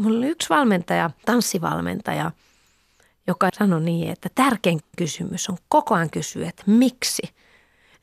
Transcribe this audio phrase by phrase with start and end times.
[0.00, 2.30] Mulla oli yksi valmentaja, tanssivalmentaja,
[3.26, 7.22] joka sanoi niin, että tärkein kysymys on koko ajan kysyä, että miksi?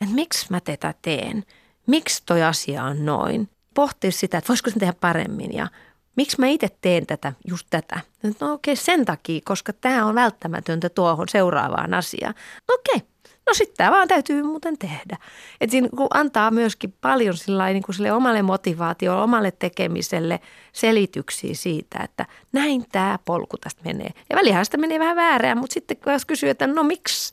[0.02, 1.44] Että miksi mä tätä teen?
[1.88, 3.49] Miksi toi asia on noin?
[3.73, 5.67] Pohtia sitä, että voisiko se tehdä paremmin ja
[6.15, 7.99] miksi mä itse teen tätä, just tätä?
[8.24, 12.35] No okei, okay, sen takia, koska tämä on välttämätöntä tuohon seuraavaan asiaan.
[12.67, 13.08] Okei, okay,
[13.50, 15.18] no sitten tämä vaan täytyy muuten tehdä.
[15.62, 17.36] Että siinä antaa myöskin paljon
[17.73, 20.40] niin kuin sille omalle motivaatiolle, omalle tekemiselle
[20.73, 24.09] selityksiä siitä, että näin tämä polku tästä menee.
[24.30, 27.32] Ja välihän sitä menee vähän väärään, mutta sitten jos kysyy, että no miksi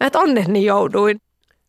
[0.00, 1.20] mä onneni jouduin.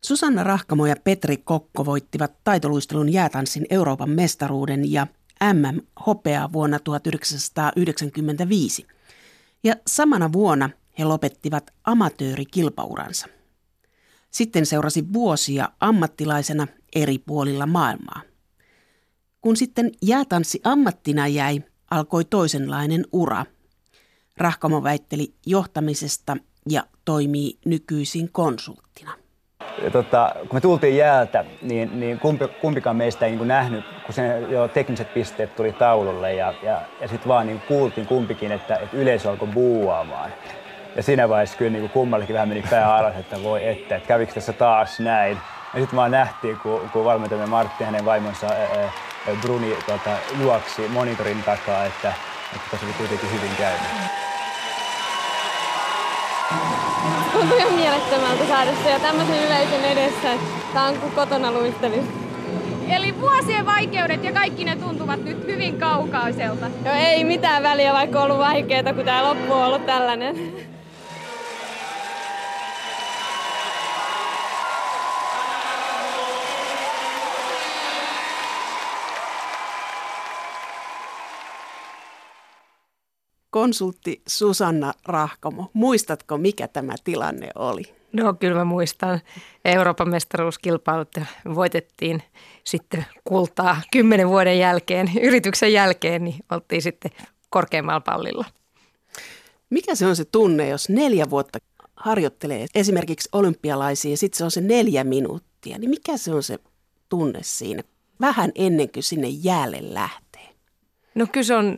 [0.02, 5.08] Susanna Rahkamo ja Petri Kokko voittivat taitoluistelun jäätanssin Euroopan mestaruuden ja
[5.54, 8.88] MM hopeaa vuonna 1995.
[9.64, 10.70] Ja samana vuonna
[11.00, 13.28] he lopettivat amatöörikilpauransa.
[14.34, 18.22] Sitten seurasi vuosia ammattilaisena eri puolilla maailmaa.
[19.42, 23.46] Kun sitten jäätanssi ammattina jäi, alkoi toisenlainen ura.
[24.38, 26.38] Rahkamo väitteli johtamisesta
[26.70, 29.12] ja toimii nykyisin konsulttina.
[29.92, 34.52] Tota, kun me tultiin jäältä, niin, niin kumpi, kumpikaan meistä ei niin nähnyt, kun sen
[34.52, 38.98] jo tekniset pisteet tuli taululle ja, ja, ja sitten vaan niin kuultiin kumpikin, että, että
[38.98, 40.32] yleisö alkoi buuaamaan.
[40.96, 44.34] Ja siinä vaiheessa kyllä niin kummallekin vähän meni pää alas, että voi että, että kävikö
[44.34, 45.38] tässä taas näin.
[45.74, 48.90] Ja sitten vaan nähtiin, kun, kun valmentajamme Martti ja hänen vaimonsa ää,
[49.42, 50.10] Bruni tota,
[50.42, 52.14] juoksi monitorin takaa, että,
[52.56, 53.82] että tässä oli kuitenkin hyvin käynyt.
[57.34, 60.30] Tuntuu ihan mielettömältä saada se ja tämmöisen yleisön edessä.
[60.74, 62.04] Tämä on kuin kotona luistelu.
[62.90, 66.66] Eli vuosien vaikeudet ja kaikki ne tuntuvat nyt hyvin kaukaiselta.
[66.86, 70.36] Joo, ei mitään väliä, vaikka on ollut vaikeaa, kun tämä loppu on ollut tällainen.
[83.64, 85.70] Konsultti Susanna Rahkamo.
[85.74, 87.84] Muistatko, mikä tämä tilanne oli?
[88.14, 89.22] No kyllä mä muistan.
[89.66, 91.16] Euroopan mestaruuskilpailut
[91.56, 92.24] voitettiin
[92.64, 97.12] sitten kultaa kymmenen vuoden jälkeen, yrityksen jälkeen, niin oltiin sitten
[97.50, 98.46] korkeammalla pallilla.
[99.70, 101.60] Mikä se on se tunne, jos neljä vuotta
[101.96, 106.60] harjoittelee esimerkiksi olympialaisia ja sitten se on se neljä minuuttia, niin mikä se on se
[107.10, 107.84] tunne siinä
[108.22, 110.50] vähän ennen kuin sinne jäälle lähtee?
[111.16, 111.78] No kyllä se on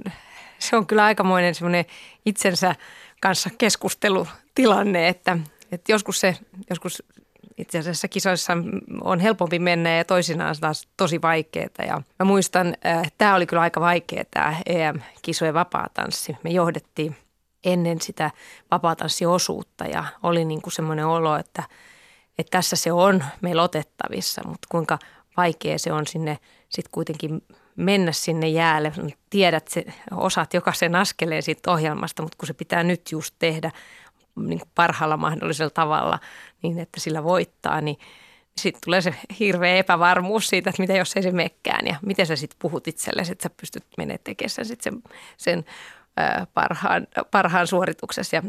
[0.60, 1.86] se on kyllä aikamoinen semmoinen
[2.26, 2.76] itsensä
[3.22, 5.38] kanssa keskustelutilanne, että,
[5.72, 6.38] että joskus se,
[6.70, 7.04] joskus
[7.58, 8.54] itse asiassa kisoissa
[9.02, 11.86] on helpompi mennä ja toisinaan taas tosi vaikeaa.
[11.88, 16.38] Ja mä muistan, äh, tämä oli kyllä aika vaikea tämä EM-kisojen vapaatanssi.
[16.44, 17.16] Me johdettiin
[17.66, 18.32] ennen sitä
[18.72, 21.64] vapaatanssiosuutta ja oli niin kuin semmoinen olo, että,
[22.38, 25.00] että tässä se on meillä otettavissa, mutta kuinka
[25.38, 26.40] vaikea se on sinne
[26.70, 27.42] sitten kuitenkin
[27.76, 28.92] mennä sinne jäälle.
[29.30, 33.72] Tiedät, se, osaat jokaisen askeleen siitä ohjelmasta, mutta kun se pitää nyt just tehdä
[34.36, 36.20] niin kuin parhaalla mahdollisella tavalla
[36.62, 37.98] niin, että sillä voittaa, niin
[38.58, 42.36] sitten tulee se hirveä epävarmuus siitä, että mitä jos ei se mekkään ja miten sä
[42.36, 45.04] sitten puhut itsellesi, että sä pystyt menemään tekemään sen, sen,
[45.38, 45.66] sen
[46.54, 48.36] parhaan, parhaan suorituksessa.
[48.36, 48.44] Ja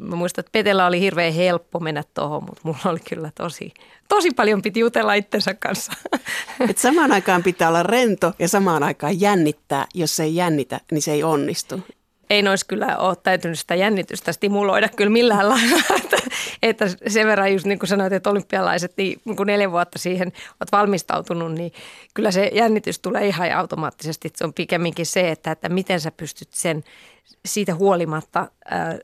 [0.00, 3.74] mä muistan, että Petellä oli hirveän helppo mennä tuohon, mutta mulla oli kyllä tosi,
[4.08, 5.92] tosi paljon piti jutella itsensä kanssa.
[6.70, 9.86] Et samaan aikaan pitää olla rento ja samaan aikaan jännittää.
[9.94, 11.80] Jos ei jännitä, niin se ei onnistu.
[12.30, 15.82] Ei nois kyllä ole täytynyt sitä jännitystä stimuloida kyllä millään lailla.
[16.00, 16.16] että,
[16.62, 20.72] että sen verran just niin kuin sanoit, että olympialaiset, niin kun neljä vuotta siihen olet
[20.72, 21.72] valmistautunut, niin
[22.14, 24.30] kyllä se jännitys tulee ihan automaattisesti.
[24.36, 26.84] Se on pikemminkin se, että, että miten sä pystyt sen
[27.46, 28.98] siitä huolimatta ää,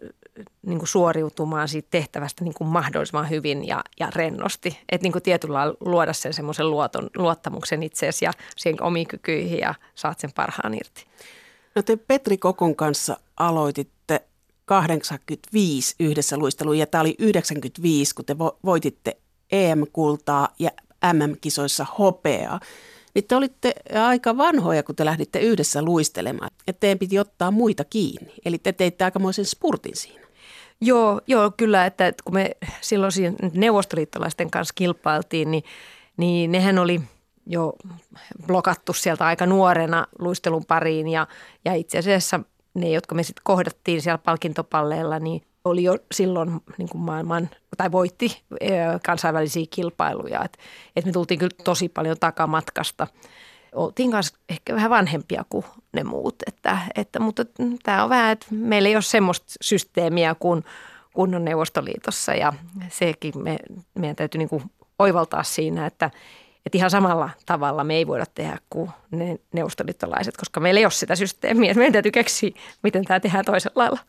[0.66, 4.78] niin kuin suoriutumaan siitä tehtävästä niin kuin mahdollisimman hyvin ja, ja rennosti.
[4.88, 6.66] Että niin kuin tietyllä luoda sen semmoisen
[7.16, 11.06] luottamuksen itseesi ja siihen omiin kykyihin ja saat sen parhaan irti.
[11.74, 14.22] No te Petri Kokon kanssa aloititte
[14.64, 19.16] 85 yhdessä luisteluun ja tämä oli 95, kun te voititte
[19.52, 20.70] EM-kultaa ja
[21.12, 22.60] MM-kisoissa hopeaa.
[23.14, 23.74] Niin te olitte
[24.06, 26.50] aika vanhoja, kun te lähditte yhdessä luistelemaan.
[26.66, 28.32] Ja teidän piti ottaa muita kiinni.
[28.44, 30.25] Eli te teitte aikamoisen spurtin siinä.
[30.80, 32.50] Joo, joo kyllä, että kun me
[32.80, 33.12] silloin
[33.52, 35.64] neuvostoliittolaisten kanssa kilpailtiin, niin,
[36.16, 37.00] niin nehän oli
[37.46, 37.72] jo
[38.46, 41.26] blokattu sieltä aika nuorena luistelun pariin ja,
[41.64, 42.40] ja itse asiassa
[42.74, 47.92] ne, jotka me sitten kohdattiin siellä palkintopalleilla, niin oli jo silloin niin kuin maailman, tai
[47.92, 48.42] voitti
[49.06, 50.44] kansainvälisiä kilpailuja.
[50.44, 50.58] Et,
[50.96, 53.06] et me tultiin kyllä tosi paljon takamatkasta.
[53.76, 57.44] Oltiin kanssa ehkä vähän vanhempia kuin ne muut, että, että, mutta
[57.82, 60.64] tämä on vähän, että meillä ei ole semmoista systeemiä kuin
[61.14, 62.52] kunnon Neuvostoliitossa ja
[62.88, 63.58] sekin me,
[63.94, 64.62] meidän täytyy niin kuin
[64.98, 66.10] oivaltaa siinä, että,
[66.66, 70.90] Että ihan samalla tavalla me ei voida tehdä kuin ne neuvostoliittolaiset, koska meillä ei ole
[70.90, 71.74] sitä systeemiä.
[71.74, 72.50] Meidän täytyy keksiä,
[72.82, 74.00] miten tämä tehdään toisella lailla.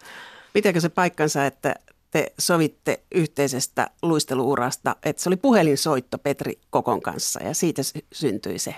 [0.53, 1.75] Pitääkö se paikkansa, että
[2.11, 7.81] te sovitte yhteisestä luisteluurasta, että se oli puhelinsoitto Petri Kokon kanssa ja siitä
[8.11, 8.75] syntyi se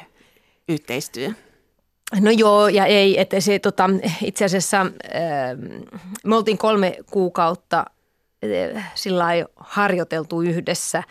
[0.70, 1.32] yhteistyö?
[2.20, 3.90] No joo ja ei, että se tota,
[4.24, 4.90] itse asiassa äh,
[6.26, 7.86] me oltiin kolme kuukautta
[8.76, 9.26] äh, sillä
[9.56, 11.04] harjoiteltu yhdessä,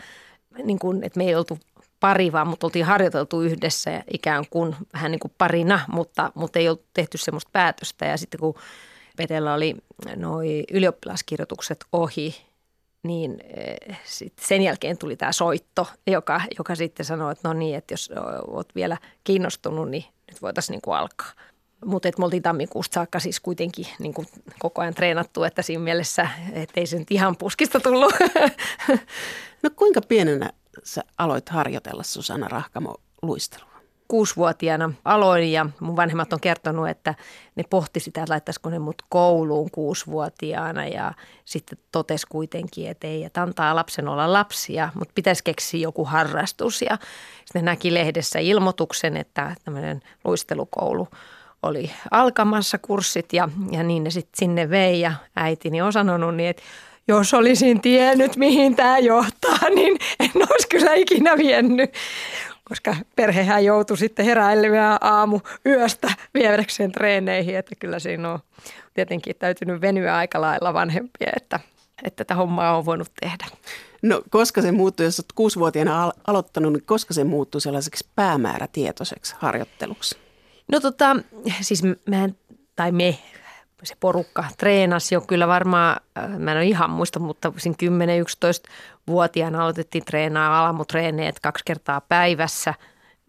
[0.64, 1.58] niin kuin, että me ei oltu
[2.00, 6.68] pari, vaan mutta oltiin harjoiteltu yhdessä ikään kuin vähän niin kuin parina, mutta, mutta ei
[6.68, 8.06] ollut tehty semmoista päätöstä.
[8.06, 8.54] Ja sitten kun
[9.16, 9.76] Petellä oli
[10.16, 12.47] noi ylioppilaskirjoitukset ohi,
[13.02, 17.76] niin eh, sit sen jälkeen tuli tämä soitto, joka, joka sitten sanoi, että no niin,
[17.76, 18.10] että jos
[18.46, 21.32] olet vielä kiinnostunut, niin nyt voitaisiin niin kuin alkaa.
[21.84, 24.26] Mutta me oltiin tammikuusta saakka siis kuitenkin niin kuin
[24.58, 26.28] koko ajan treenattu, että siinä mielessä,
[26.76, 28.12] ei se nyt ihan puskista tullut.
[29.62, 30.50] No kuinka pienenä
[30.84, 33.77] sä aloit harjoitella Susanna Rahkamo luistelua?
[34.08, 37.14] Kuusivuotiaana aloin ja mun vanhemmat on kertonut, että
[37.56, 41.12] ne pohti sitä, että laittaisiko ne mut kouluun kuusivuotiaana ja
[41.44, 46.82] sitten totesi kuitenkin, että ei, että antaa lapsen olla lapsia, mutta pitäisi keksiä joku harrastus.
[46.82, 46.98] Ja
[47.44, 51.08] sitten näki lehdessä ilmoituksen, että tämmöinen luistelukoulu
[51.62, 56.50] oli alkamassa kurssit ja, ja niin ne sitten sinne vei ja äitini on sanonut niin,
[56.50, 56.62] että
[57.08, 61.94] jos olisin tiennyt, mihin tämä johtaa, niin en olisi kyllä ikinä viennyt
[62.68, 68.38] koska perhehän joutui sitten heräilemään aamu yöstä viedäkseen treeneihin, että kyllä siinä on
[68.94, 71.60] tietenkin täytynyt venyä aika lailla vanhempia, että,
[72.04, 73.46] että tätä hommaa on voinut tehdä.
[74.02, 79.34] No koska se muuttui, jos olet kuusivuotiaana al- aloittanut, niin koska se muuttui sellaiseksi päämäärätietoiseksi
[79.38, 80.18] harjoitteluksi?
[80.72, 81.16] No tota,
[81.60, 82.28] siis mä,
[82.76, 83.18] tai me
[83.82, 90.04] se porukka treenasi jo kyllä varmaan, äh, mä en ole ihan muista, mutta 10-11-vuotiaana aloitettiin
[90.04, 92.74] treenaa alamutreeneet kaksi kertaa päivässä,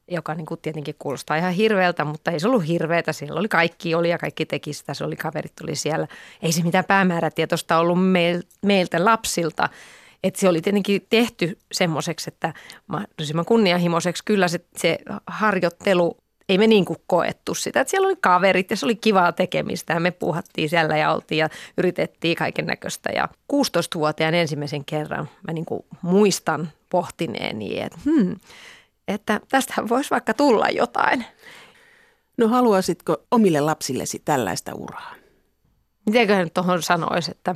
[0.08, 3.14] joka niin kuin tietenkin kuulostaa ihan hirveältä, mutta ei se ollut hirveätä.
[3.14, 6.08] Siellä oli kaikki oli ja kaikki teki sitä, se oli kaverit tuli siellä.
[6.42, 7.98] Ei se mitään päämäärätietoista ollut
[8.62, 9.70] meiltä lapsilta.
[10.24, 12.54] että se oli tietenkin tehty semmoiseksi, että
[12.88, 14.98] mahdollisimman kunnianhimoiseksi kyllä se, se
[15.28, 16.18] harjoittelu
[16.50, 17.82] ei me niin kuin koettu sitä.
[17.82, 21.40] Että siellä oli kaverit ja se oli kivaa tekemistä ja me puhattiin siellä ja oltiin
[21.40, 23.10] ja yritettiin kaiken näköistä.
[23.16, 28.36] Ja 16-vuotiaan ensimmäisen kerran mä niin kuin muistan pohtineeni, että, hmm,
[29.08, 31.26] että tästähän voisi vaikka tulla jotain.
[32.38, 35.16] No haluaisitko omille lapsillesi tällaista uraa?
[36.06, 37.56] Mitenköhän tuohon sanoisi, että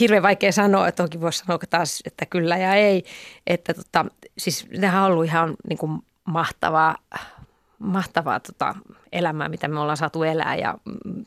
[0.00, 3.04] hirveän vaikea sanoa, että toki voisi sanoa taas, että kyllä ja ei.
[3.46, 4.04] Että tota,
[4.38, 6.96] siis nehän on ollut ihan niin kuin mahtavaa
[7.78, 8.74] mahtavaa tota
[9.12, 10.78] elämää, mitä me ollaan saatu elää ja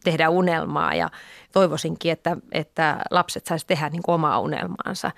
[0.03, 0.95] tehdä unelmaa.
[0.95, 1.09] Ja
[1.51, 5.11] toivoisinkin, että, että lapset saisi tehdä niin omaa unelmaansa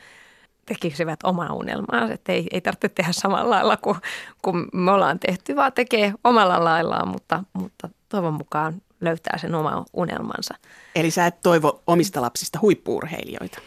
[0.65, 3.97] tekisivät omaa unelmaa, että ei, ei tarvitse tehdä samalla lailla kuin,
[4.41, 9.85] kuin me ollaan tehty, vaan tekee omalla laillaan, mutta, mutta toivon mukaan löytää sen oman
[9.93, 10.55] unelmansa.
[10.95, 13.61] Eli sä et toivo omista lapsista huippuurheilijoita?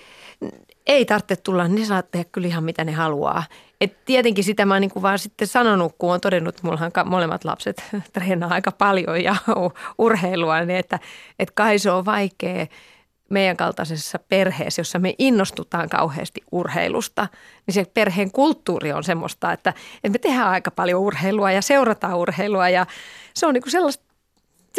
[0.87, 3.45] Ei tarvitse tulla, ne saa tehdä kyllä ihan mitä ne haluaa.
[3.81, 7.45] Et tietenkin sitä mä oon niin vaan sitten sanonut, kun on todennut, että mullahan molemmat
[7.45, 9.37] lapset treenaa aika paljon ja
[9.99, 10.99] urheilua, niin että,
[11.39, 12.67] että kai se on vaikea
[13.31, 17.29] meidän kaltaisessa perheessä, jossa me innostutaan kauheasti urheilusta,
[17.67, 22.17] niin se perheen kulttuuri on semmoista, että, että me tehdään aika paljon urheilua ja seurataan
[22.17, 22.87] urheilua ja
[23.35, 24.12] se on niin kuin sellaista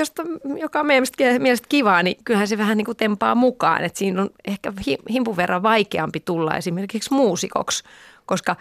[0.01, 0.23] josta,
[0.57, 1.05] joka on meidän
[1.39, 3.83] mielestä kivaa, niin kyllähän se vähän niin kuin tempaa mukaan.
[3.83, 4.73] Että siinä on ehkä
[5.09, 7.83] himpun verran vaikeampi tulla esimerkiksi muusikoksi,
[8.25, 8.55] koska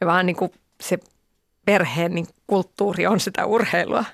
[0.00, 0.50] me vaan niin kuin
[0.80, 0.98] se
[1.64, 4.04] perheen niin kulttuuri on sitä urheilua.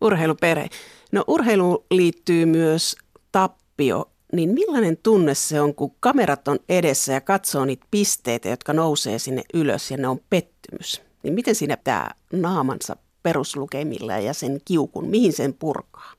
[0.00, 0.68] Urheiluperhe.
[1.12, 2.96] No urheiluun liittyy myös
[3.32, 4.10] tappio.
[4.32, 9.18] Niin millainen tunne se on, kun kamerat on edessä ja katsoo niitä pisteitä, jotka nousee
[9.18, 11.02] sinne ylös ja ne on pettymys?
[11.22, 16.12] Niin miten siinä tämä naamansa peruslukemilla ja sen kiukun, mihin sen purkaa?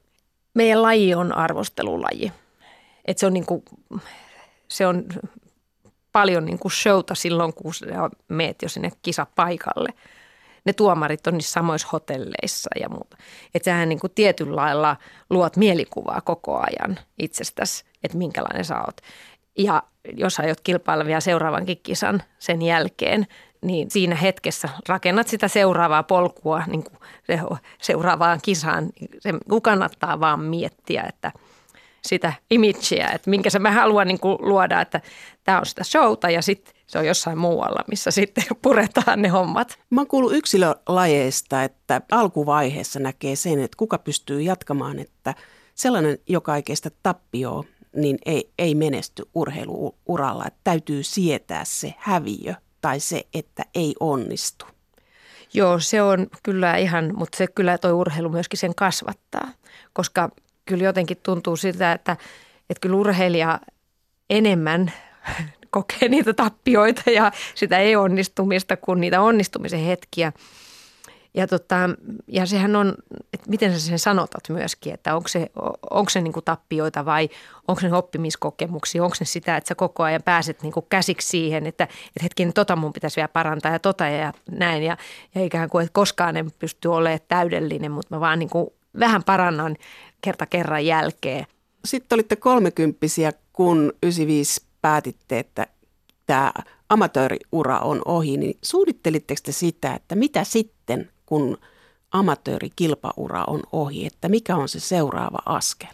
[0.54, 2.32] Meidän laji on arvostelulaji.
[3.06, 3.64] Et se on, niinku,
[4.68, 5.06] se on
[6.12, 7.74] paljon niinku showta silloin, kun
[8.28, 9.90] meet jo sinne kisapaikalle.
[10.66, 13.18] Ne tuomarit on niissä samoissa hotelleissa ja muuta.
[13.56, 14.98] Että sähän niinku tietyllä lailla
[15.30, 19.02] luot mielikuvaa koko ajan itsestäsi, että minkälainen sä oot.
[19.58, 23.28] Ja jos aiot kilpailla vielä seuraavankin kisan sen jälkeen,
[23.62, 26.98] niin siinä hetkessä rakennat sitä seuraavaa polkua niin kuin
[27.28, 27.40] se,
[27.82, 28.90] seuraavaan kisaan.
[29.20, 31.32] Se kannattaa vaan miettiä, että
[32.02, 35.02] sitä imageä, että minkä se mä haluan niin kuin luoda, että
[35.44, 39.80] tämä on sitä showta ja sitten se on jossain muualla, missä sitten puretaan ne hommat.
[39.90, 45.36] Mä oon kuullut yksilölajeista, että alkuvaiheessa näkee sen, että kuka pystyy jatkamaan, että
[45.76, 47.64] sellainen, joka ei kestä tappioon,
[47.96, 50.44] niin ei, ei menesty urheiluuralla.
[50.48, 54.66] Että täytyy sietää se häviö tai se, että ei onnistu?
[55.54, 59.48] Joo, se on kyllä ihan, mutta se kyllä toi urheilu myöskin sen kasvattaa,
[59.94, 60.30] koska
[60.66, 62.18] kyllä jotenkin tuntuu siltä, että,
[62.70, 63.60] että kyllä urheilija
[64.30, 64.92] enemmän
[65.70, 70.34] kokee niitä tappioita ja sitä ei-onnistumista kuin niitä onnistumisen hetkiä.
[71.34, 71.76] Ja, tota,
[72.28, 72.96] ja sehän on,
[73.34, 75.50] että miten sä sen sanotat myöskin, että onko se,
[75.90, 77.30] onko se niin kuin tappioita vai
[77.68, 81.66] onko se oppimiskokemuksia, onko se sitä, että sä koko ajan pääset niin kuin käsiksi siihen,
[81.66, 84.84] että, että hetken tota mun pitäisi vielä parantaa ja tota ja näin.
[84.84, 84.98] Ja,
[85.36, 88.70] ja ikään kuin, että koskaan en pysty olemaan täydellinen, mutta mä vaan niin kuin
[89.00, 89.78] vähän parannan
[90.22, 91.46] kerta kerran jälkeen.
[91.86, 95.68] Sitten olitte kolmekymppisiä, kun 95 päätitte, että
[96.26, 96.52] tämä
[96.90, 101.58] amatööriura on ohi, niin suunnittelitteko te sitä, että mitä sitten, kun
[102.12, 105.94] amatöörikilpaura on ohi, että mikä on se seuraava askel?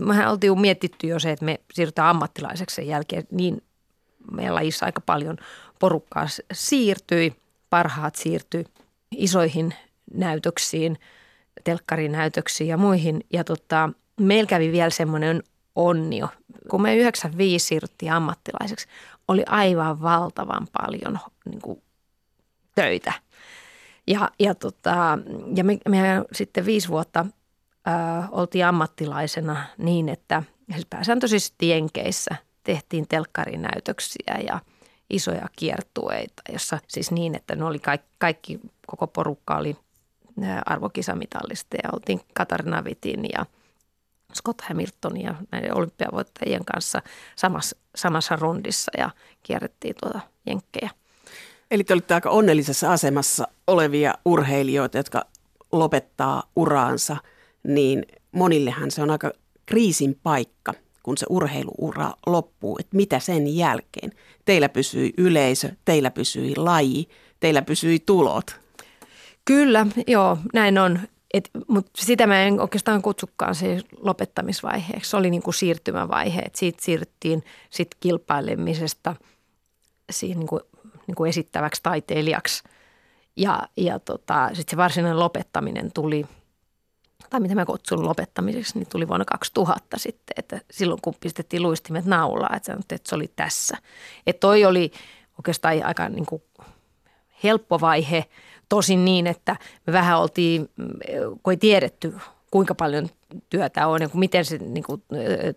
[0.00, 3.62] Mehän oltiin mietitty jo se, että me siirrytään ammattilaiseksi sen jälkeen, niin
[4.30, 5.36] meillä lajissa aika paljon
[5.78, 7.34] porukkaa siirtyi,
[7.70, 8.64] parhaat siirtyi
[9.16, 9.74] isoihin
[10.14, 10.98] näytöksiin,
[11.64, 13.20] telkkarinäytöksiin ja muihin.
[13.32, 13.90] Ja tota,
[14.20, 15.42] meillä kävi vielä semmoinen
[15.74, 16.28] onnio.
[16.70, 18.86] Kun me 95 siirryttiin ammattilaiseksi,
[19.28, 21.82] oli aivan valtavan paljon niin kuin,
[22.74, 23.12] töitä.
[24.06, 25.18] Ja, ja, tota,
[25.56, 27.26] ja me, me sitten viisi vuotta
[27.84, 30.42] ää, oltiin ammattilaisena niin, että
[30.90, 34.60] pääsääntöisesti Jenkeissä tehtiin telkkarinäytöksiä ja
[35.10, 39.76] isoja kiertueita, jossa siis niin, että ne oli kaikki, kaikki koko porukka oli
[40.66, 43.46] arvokisamitallista ja oltiin Katarina Vitin ja–
[44.34, 47.02] Scott Hamilton ja näiden olympiavoittajien kanssa
[47.36, 49.10] samassa, samassa rundissa ja
[49.42, 50.90] kierrettiin tuota jenkkejä.
[51.72, 55.24] Eli te olitte aika onnellisessa asemassa olevia urheilijoita, jotka
[55.72, 57.16] lopettaa uraansa,
[57.64, 59.32] niin monillehan se on aika
[59.66, 64.12] kriisin paikka, kun se urheiluura loppuu, että mitä sen jälkeen.
[64.44, 67.08] Teillä pysyi yleisö, teillä pysyi laji,
[67.40, 68.56] teillä pysyi tulot.
[69.44, 71.00] Kyllä, joo, näin on.
[71.68, 75.10] Mutta sitä mä en oikeastaan kutsukaan se lopettamisvaiheeksi.
[75.10, 76.40] Se oli niin kuin siirtymävaihe.
[76.40, 79.16] Et siitä siirryttiin sit kilpailemisesta
[80.10, 80.60] siihen niin kuin,
[81.12, 82.62] niin kuin esittäväksi taiteilijaksi.
[83.36, 86.26] Ja, ja tota, sitten se varsinainen lopettaminen tuli,
[87.30, 90.34] tai mitä mä kutsun lopettamiseksi, niin tuli vuonna 2000 sitten.
[90.36, 93.76] Että silloin kun pistettiin luistimet naulaa, että, että se oli tässä.
[94.26, 94.92] Että toi oli
[95.38, 96.42] oikeastaan aika niin kuin
[97.42, 98.24] helppo vaihe–
[98.72, 100.68] Tosin niin, että me vähän oltiin,
[101.42, 102.14] kun ei tiedetty
[102.50, 103.08] kuinka paljon
[103.50, 105.02] työtä on ja miten se niin kuin,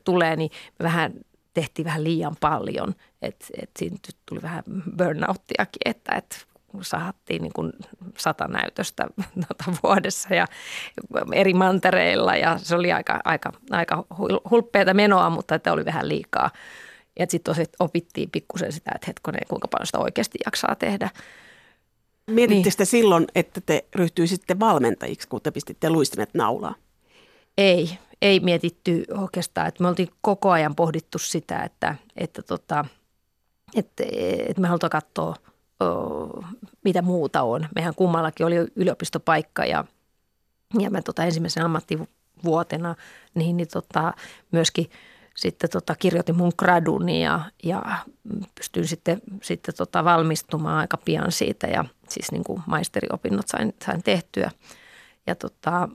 [0.03, 0.51] tulee, niin
[0.83, 1.13] vähän
[1.55, 2.95] tehtiin vähän liian paljon.
[3.21, 4.63] Että et siinä tuli vähän
[4.97, 6.47] burnouttiakin, että et
[6.81, 7.71] sahattiin niin kuin
[8.17, 9.07] sata näytöstä
[9.47, 10.47] tuota vuodessa ja
[11.33, 14.05] eri mantereilla ja se oli aika, aika, aika
[14.49, 16.51] hulppeata menoa, mutta että oli vähän liikaa.
[17.19, 21.09] Ja sitten opittiin pikkusen sitä, että hetkonen, kuinka paljon sitä oikeasti jaksaa tehdä.
[22.31, 22.85] Mietitte niin.
[22.85, 26.75] silloin, että te ryhtyisitte valmentajiksi, kun te pistitte luistimet naulaa?
[27.57, 29.67] Ei, ei mietitty oikeastaan.
[29.67, 32.85] Että me oltiin koko ajan pohdittu sitä, että, että, tota,
[33.75, 34.03] että,
[34.47, 35.35] että me halutaan katsoa,
[36.83, 37.67] mitä muuta on.
[37.75, 39.85] Mehän kummallakin oli yliopistopaikka ja,
[40.79, 42.95] ja mä tota ensimmäisen ammattivuotena
[43.35, 44.13] niin, niin tota,
[44.51, 44.89] myöskin–
[45.35, 47.83] sitten tota, kirjoitin mun graduni ja, ja
[48.55, 54.03] pystyin sitten, sitten tota, valmistumaan aika pian siitä ja siis niin kuin maisteriopinnot sain, sain
[54.03, 54.51] tehtyä.
[55.27, 55.89] Ja, tota,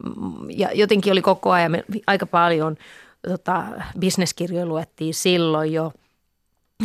[0.48, 1.72] ja jotenkin oli koko ajan
[2.06, 2.76] aika paljon
[3.28, 3.64] tota,
[3.98, 5.92] bisneskirjoja luettiin silloin jo.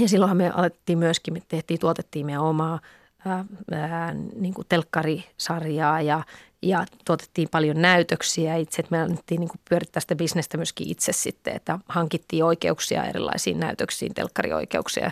[0.02, 2.80] Ja silloinhan me alettiin myöskin, me tehtiin, tuotettiin meidän omaa
[3.26, 6.24] ää, ää, niin kuin telkkarisarjaa ja,
[6.62, 11.56] ja tuotettiin paljon näytöksiä itse, että me annettiin niin pyörittää sitä bisnestä myöskin itse sitten,
[11.56, 15.12] että hankittiin oikeuksia erilaisiin näytöksiin, telkkarioikeuksia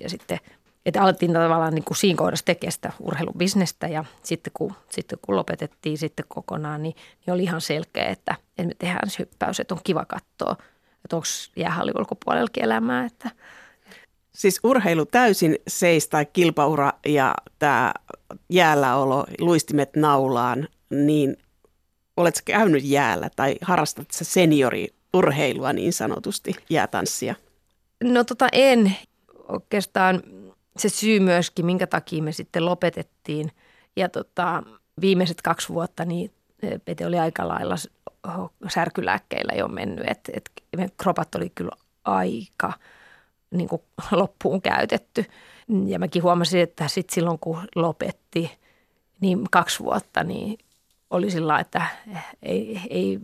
[0.00, 0.38] ja sitten
[0.86, 5.36] että alettiin tavallaan niin kuin siinä kohdassa tekemään sitä urheilubisnestä ja sitten kun, sitten kun
[5.36, 6.94] lopetettiin sitten kokonaan, niin,
[7.26, 10.56] niin oli ihan selkeä, että, että me tehdään se hyppäys, että on kiva katsoa,
[11.04, 11.26] että onko
[11.56, 13.04] jäähallin ulkopuolellakin elämää.
[13.04, 13.30] Että.
[14.34, 17.94] Siis urheilu täysin seis tai kilpaura ja tämä
[18.50, 21.36] jäälläolo, luistimet naulaan, niin
[22.16, 27.34] oletko käynyt jäällä tai harrastat sä senioriurheilua niin sanotusti, jäätanssia?
[28.04, 28.96] No tota en.
[29.48, 30.22] Oikeastaan
[30.78, 33.50] se syy myöskin, minkä takia me sitten lopetettiin.
[33.96, 34.62] Ja tota,
[35.00, 36.30] viimeiset kaksi vuotta niin
[36.84, 37.74] Pete oli aika lailla
[38.68, 40.06] särkylääkkeillä jo mennyt.
[40.08, 40.50] Et, et
[40.96, 41.72] kropat oli kyllä
[42.04, 42.72] aika
[43.50, 45.24] niin kuin loppuun käytetty.
[45.86, 48.50] Ja mäkin huomasin, että sit silloin kun lopetti,
[49.20, 50.58] niin kaksi vuotta, niin
[51.10, 51.86] oli sillä että
[52.42, 53.18] ei, ei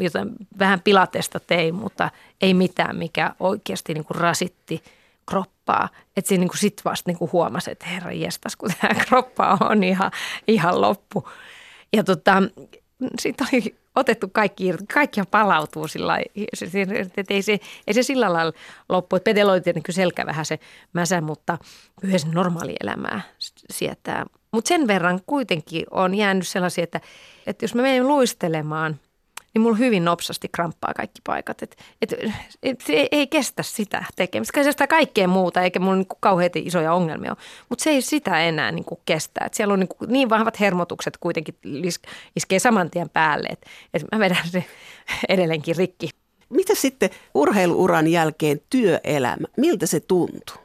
[0.00, 4.82] jotain, vähän pilatesta tein, mutta ei mitään, mikä oikeasti niin kuin rasitti
[5.30, 5.88] kroppaa.
[6.16, 10.10] Että siinä niin sitten vasta niin huomasi, että herra jestas, kun tämä kroppa on ihan,
[10.48, 11.28] ihan loppu.
[11.92, 12.42] Ja tota,
[13.20, 16.18] sitten oli otettu kaikki irti, kaikkia palautuu sillä
[17.16, 18.52] että ei se, ei se sillä lailla
[18.88, 19.16] loppu.
[19.16, 20.58] Että Petellä oli tietenkin selkä vähän se
[20.92, 21.58] mäsä, mutta
[22.02, 23.20] yhdessä normaali elämää
[23.70, 24.26] sietää.
[24.52, 27.00] Mutta sen verran kuitenkin on jäänyt sellaisia, että,
[27.46, 28.96] että jos me menen luistelemaan–
[29.54, 31.62] niin mulla hyvin nopsasti kramppaa kaikki paikat.
[31.62, 32.14] Et, et,
[32.62, 34.52] et, se ei, ei kestä sitä tekemistä.
[34.54, 37.38] Kai sitä kaikkea muuta, eikä mulla niinku kauhean isoja ongelmia ole.
[37.68, 39.44] Mutta se ei sitä enää niinku kestä.
[39.44, 41.54] Et siellä on niinku niin vahvat hermotukset kuitenkin
[42.36, 44.64] iskee saman tien päälle, että et mä vedän se
[45.28, 46.10] edelleenkin rikki.
[46.48, 49.46] Mitä sitten urheiluuran jälkeen työelämä?
[49.56, 50.56] Miltä se tuntuu?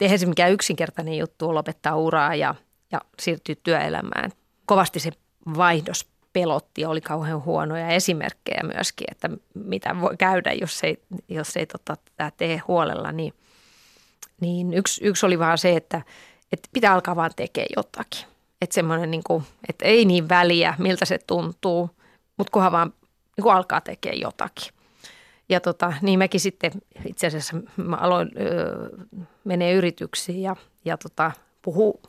[0.00, 2.54] Eihän se mikään yksinkertainen juttu lopettaa uraa ja,
[2.92, 4.32] ja siirtyä työelämään.
[4.66, 5.10] Kovasti se
[5.56, 11.56] vaihdos pelotti ja oli kauhean huonoja esimerkkejä myöskin, että mitä voi käydä, jos ei, jos
[11.56, 13.12] ei tota, tätä tee huolella.
[13.12, 13.34] Niin,
[14.40, 16.02] niin yksi, yksi oli vaan se, että,
[16.52, 18.26] että pitää alkaa vaan tekemään jotakin.
[18.60, 21.90] Että semmoinen, niin kuin, että ei niin väliä, miltä se tuntuu,
[22.36, 22.92] mutta kunhan vaan
[23.36, 24.72] niin kuin alkaa tekemään jotakin.
[25.48, 26.72] Ja tota, niin mäkin sitten
[27.06, 28.88] itse asiassa mä aloin öö,
[29.44, 32.00] menee yrityksiin ja, ja tota, puhuu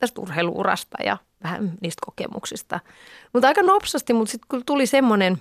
[0.00, 2.80] tästä urheiluurasta ja vähän niistä kokemuksista.
[3.32, 5.38] Mutta aika nopsasti, mutta sitten kun tuli semmoinen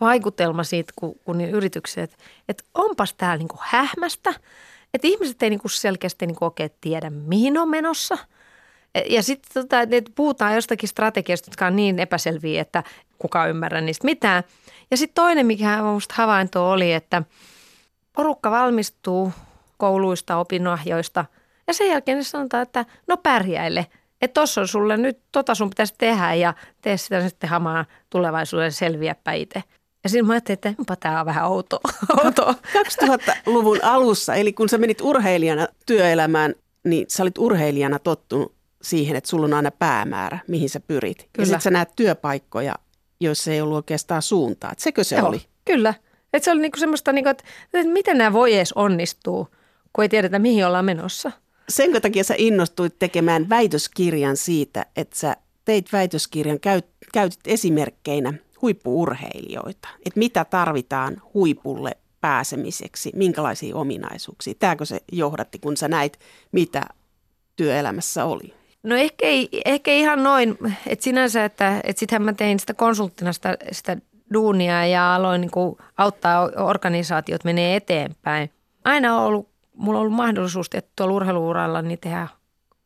[0.00, 4.34] vaikutelma siitä, kun, kun niin yritykset, että onpas täällä niinku hähmästä,
[4.94, 8.18] että ihmiset ei niinku selkeästi niinku oikein tiedä, mihin on menossa.
[9.08, 12.82] Ja sitten tota, että puhutaan jostakin strategiasta, jotka on niin epäselviä, että
[13.18, 14.44] kuka ymmärrä niistä mitään.
[14.90, 17.22] Ja sitten toinen, mikä minusta havainto oli, että
[18.12, 19.32] porukka valmistuu
[19.78, 21.24] kouluista, opinnohjoista–
[21.66, 23.86] ja sen jälkeen ne sanotaan, että no pärjäile.
[24.22, 28.72] Että tossa on sulle nyt, tota sun pitäisi tehdä ja tee sitä sitten hamaa tulevaisuuden
[28.72, 29.62] selviäpä itse.
[30.04, 31.80] Ja siinä mä ajattelin, että onpa tämä on vähän outoa.
[32.24, 32.54] outo.
[33.04, 36.54] 2000-luvun alussa, eli kun sä menit urheilijana työelämään,
[36.84, 41.18] niin sä olit urheilijana tottunut siihen, että sulla on aina päämäärä, mihin sä pyrit.
[41.18, 41.30] Kyllä.
[41.38, 42.74] Ja sitten sä näet työpaikkoja,
[43.20, 44.72] joissa ei ollut oikeastaan suuntaa.
[44.72, 45.42] Et sekö se Joo, oli?
[45.64, 45.94] Kyllä.
[46.32, 49.46] Et se oli niinku semmoista, niinku, että, että miten nämä voi edes onnistua,
[49.92, 51.32] kun ei tiedetä, mihin ollaan menossa
[51.68, 59.88] sen takia sä innostuit tekemään väitöskirjan siitä, että sä teit väitöskirjan, käyt, käytit esimerkkeinä huippuurheilijoita,
[60.06, 64.54] että mitä tarvitaan huipulle pääsemiseksi, minkälaisia ominaisuuksia.
[64.58, 66.18] Tämäkö se johdatti, kun sä näit,
[66.52, 66.82] mitä
[67.56, 68.54] työelämässä oli?
[68.82, 73.32] No ehkä, ei, ehkä ihan noin, että sinänsä, että, että sittenhän mä tein sitä konsulttina
[73.32, 73.96] sitä, sitä
[74.32, 78.50] duunia ja aloin niin auttaa organisaatiot menee eteenpäin.
[78.84, 82.28] Aina on ollut mulla on ollut mahdollisuus tuolla urheiluuralla niin tehdä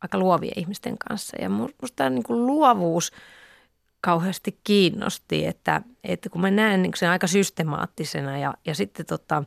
[0.01, 1.37] aika luovia ihmisten kanssa.
[1.41, 3.13] Ja musta tämä niin kuin luovuus
[4.01, 9.45] kauheasti kiinnosti, että, että kun mä näen niin sen aika systemaattisena ja, ja sitten, tota,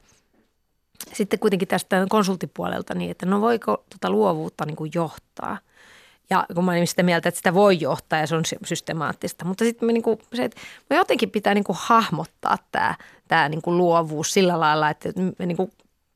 [1.13, 5.57] sitten kuitenkin tästä konsulttipuolelta niin, että no voiko tota luovuutta niin kuin johtaa.
[6.29, 9.45] Ja kun mä olin sitä mieltä, että sitä voi johtaa ja se on systemaattista.
[9.45, 12.95] Mutta sitten me niinku, se, että me jotenkin pitää niinku hahmottaa tämä,
[13.27, 15.69] tämä niinku luovuus sillä lailla, että me niinku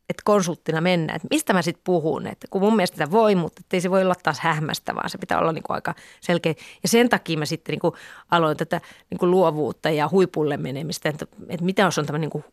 [0.09, 2.27] että konsulttina mennä, että mistä mä sitten puhun.
[2.27, 5.17] Että kun mun mielestä sitä voi, mutta ei se voi olla taas hähmästä, vaan se
[5.17, 6.53] pitää olla niin aika selkeä.
[6.83, 7.93] Ja sen takia mä sitten niin
[8.31, 12.45] aloin tätä niin kuin luovuutta ja huipulle menemistä, että, että mitä on tämmöinen niin kuin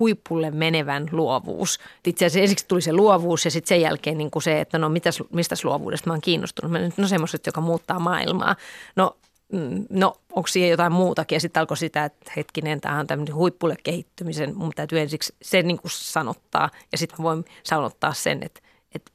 [0.00, 1.80] huipulle menevän luovuus.
[2.06, 5.22] Itse asiassa ensiksi tuli se luovuus ja sitten sen jälkeen niin se, että no mitäs,
[5.32, 6.72] mistä luovuudesta mä oon kiinnostunut.
[6.72, 8.56] Mä, no semmoiset, joka muuttaa maailmaa.
[8.96, 9.16] No
[9.90, 11.36] no onko siihen jotain muutakin.
[11.36, 14.56] Ja sitten alkoi sitä, että hetkinen, tämä on tämmöinen huippulle kehittymisen.
[14.56, 18.60] Mun täytyy ensiksi sen niin kuin sanottaa ja sitten voin sanottaa sen, että,
[18.94, 19.12] että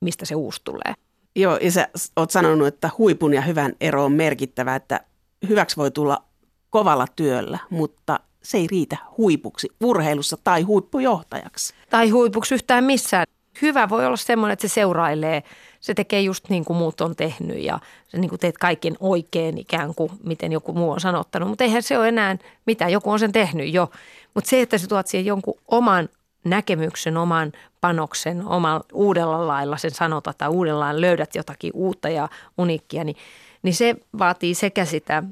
[0.00, 0.94] mistä se uusi tulee.
[1.36, 5.00] Joo, ja sä oot sanonut, että huipun ja hyvän ero on merkittävä, että
[5.48, 6.24] hyväksi voi tulla
[6.70, 11.74] kovalla työllä, mutta se ei riitä huipuksi urheilussa tai huippujohtajaksi.
[11.90, 13.26] Tai huipuksi yhtään missään.
[13.62, 15.42] Hyvä voi olla semmoinen, että se seurailee–
[15.80, 19.58] se tekee just niin kuin muut on tehnyt ja sä niin kuin teet kaiken oikein
[19.58, 21.48] ikään kuin, miten joku muu on sanottanut.
[21.48, 23.90] Mutta eihän se ole enää mitä, joku on sen tehnyt jo.
[24.34, 26.08] Mutta se, että sä tuot siihen jonkun oman
[26.44, 32.28] näkemyksen, oman panoksen, oman uudella lailla sen sanota tai uudella lailla löydät jotakin uutta ja
[32.58, 33.16] uniikkia, niin,
[33.62, 35.22] niin se vaatii sekä sitä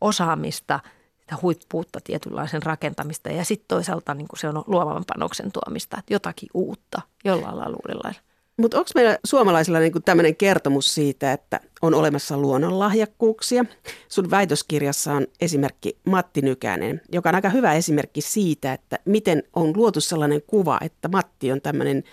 [0.00, 0.80] osaamista,
[1.20, 6.48] sitä huippuutta, tietynlaisen rakentamista ja sitten toisaalta niin se on luovan panoksen tuomista, että jotakin
[6.54, 8.25] uutta jollain lailla uudella lailla.
[8.56, 13.64] Mutta onko meillä suomalaisilla niinku tämmöinen kertomus siitä, että on olemassa luonnonlahjakkuuksia?
[14.08, 19.72] Sun väitöskirjassa on esimerkki Matti Nykänen, joka on aika hyvä esimerkki siitä, että miten on
[19.76, 22.04] luotu sellainen kuva, että Matti on tämmöinen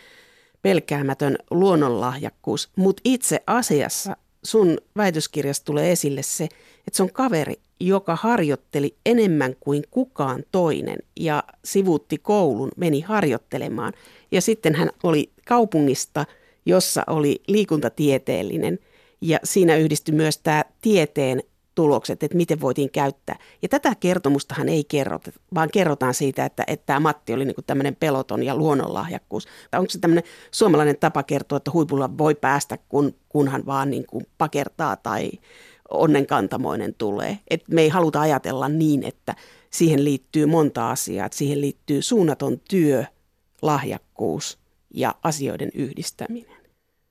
[0.62, 6.44] pelkäämätön luonnonlahjakkuus, mutta itse asiassa sun väitöskirjassa tulee esille se,
[6.88, 13.94] että se on kaveri, joka harjoitteli enemmän kuin kukaan toinen ja sivuutti koulun, meni harjoittelemaan.
[14.34, 16.26] Ja sitten hän oli kaupungista,
[16.66, 18.80] jossa oli liikuntatieteellinen
[19.22, 21.44] ja siinä yhdistyi myös tämä tieteen
[21.76, 23.36] tulokset, että miten voitiin käyttää.
[23.62, 27.96] Ja tätä kertomustahan ei kerrota, vaan kerrotaan siitä, että, että tämä Matti oli niin tämmöinen
[27.96, 29.48] peloton ja luonnonlahjakkuus.
[29.72, 34.06] Tai onko se tämmöinen suomalainen tapa kertoa, että huipulla voi päästä, kun, kunhan vaan niin
[34.06, 35.32] kuin pakertaa tai
[35.90, 37.40] onnenkantamoinen tulee.
[37.50, 39.36] Et me ei haluta ajatella niin, että
[39.70, 41.26] siihen liittyy monta asiaa.
[41.26, 43.06] Että siihen liittyy suunnaton työ,
[43.62, 44.13] lahjakkuus
[44.94, 46.64] ja asioiden yhdistäminen.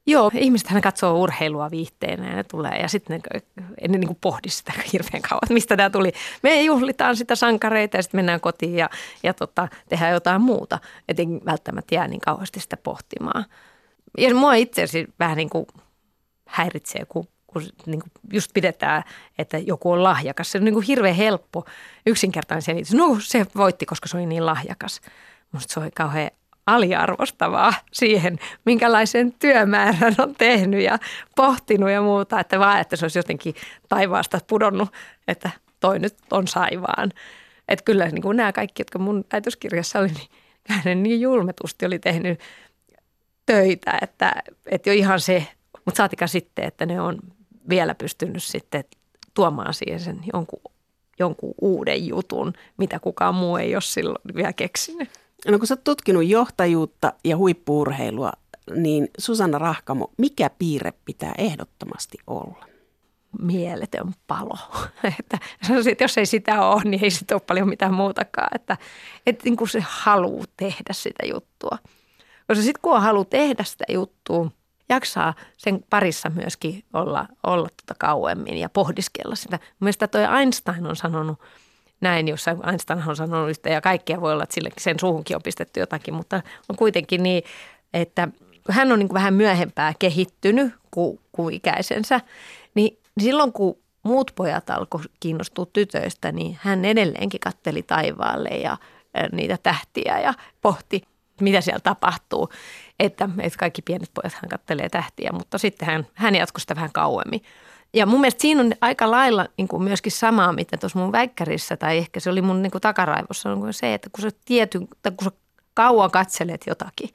[0.06, 3.40] Joo, ihmistähän katsoo urheilua viihteenä ja ne tulee ja sitten ne,
[3.88, 6.12] ne niin pohdi sitä hirveän kauan, että mistä tämä tuli.
[6.42, 8.90] Me juhlitaan sitä sankareita ja sitten mennään kotiin ja,
[9.22, 10.78] ja tota, tehdään jotain muuta.
[11.08, 13.44] Et ei välttämättä jää niin kauheasti sitä pohtimaan.
[14.18, 15.66] Ja mua itse asiassa vähän niin kuin
[16.46, 19.02] häiritsee, kun, kun niin kuin just pidetään,
[19.38, 20.52] että joku on lahjakas.
[20.52, 21.64] Se on niin kuin hirveän helppo,
[22.06, 22.94] yksinkertainen selitys.
[22.94, 25.00] No se voitti, koska se oli niin lahjakas.
[25.52, 26.30] Musta se on kauhean
[26.74, 30.98] aliarvostavaa siihen, minkälaisen työmäärän on tehnyt ja
[31.37, 33.54] pohtinut ja muuta, että vaan, että se olisi jotenkin
[33.88, 34.88] taivaasta pudonnut,
[35.28, 37.12] että toi nyt on saivaan.
[37.68, 40.28] Että kyllä niin kuin nämä kaikki, jotka mun väitöskirjassa oli, niin
[40.68, 42.40] hänen niin julmetusti oli tehnyt
[43.46, 44.32] töitä, että,
[44.66, 45.46] että jo ihan se,
[45.85, 47.18] mutta saatika sitten, että ne on
[47.68, 48.85] vielä pystynyt sitten
[49.35, 50.61] tuomaan siihen sen jonkun,
[51.18, 55.08] jonkun uuden jutun, mitä kukaan muu ei ole silloin vielä keksinyt.
[55.48, 58.33] No kun sä oot tutkinut johtajuutta ja huippuurheilua,
[58.74, 62.64] niin Susanna Rahkamo, mikä piirre pitää ehdottomasti olla?
[63.38, 64.59] Mieletön palo.
[65.18, 68.48] että sanoisin, että jos ei sitä ole, niin ei sitä ole paljon mitään muutakaan.
[68.55, 68.76] Että,
[69.26, 71.78] että niin kuin se haluaa tehdä sitä juttua.
[72.46, 74.50] Koska sitten kun on halu tehdä sitä juttua,
[74.88, 79.59] jaksaa sen parissa myöskin olla, olla tuota kauemmin ja pohdiskella sitä.
[79.81, 81.38] Mielestäni toi Einstein on sanonut–
[82.02, 85.42] näin, jossa Einstein on sanonut yhtä ja kaikkea voi olla, että sille, sen suuhunkin on
[85.42, 87.42] pistetty jotakin, mutta on kuitenkin niin,
[87.94, 88.28] että
[88.70, 92.20] hän on niin kuin vähän myöhempää kehittynyt kuin, kuin ikäisensä,
[92.74, 98.76] niin silloin kun muut pojat alkoivat kiinnostua tytöistä, niin hän edelleenkin katteli taivaalle ja
[99.32, 101.02] niitä tähtiä ja pohti,
[101.40, 102.48] mitä siellä tapahtuu.
[103.00, 106.92] Että, että kaikki pienet pojat hän kattelee tähtiä, mutta sitten hän, hän jatkoi sitä vähän
[106.92, 107.42] kauemmin.
[107.94, 111.76] Ja mun mielestä siinä on aika lailla niin kuin myöskin samaa, mitä tuossa mun väikkärissä,
[111.76, 115.12] tai ehkä se oli mun niin kuin takaraivossa, on se, että kun sä, tiety, tai
[115.16, 115.31] kun sä
[115.74, 117.11] kauan katselet jotakin,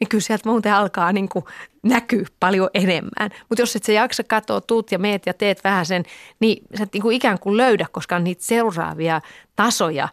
[0.00, 1.44] niin kyllä sieltä muuten alkaa niin kuin
[1.82, 3.30] näkyä paljon enemmän.
[3.48, 6.04] Mutta jos et sä jaksa katsoa, tuut ja meet ja teet vähän sen,
[6.40, 9.20] niin sä et niin kuin ikään kuin löydä, koska on niitä seuraavia
[9.56, 10.08] tasoja,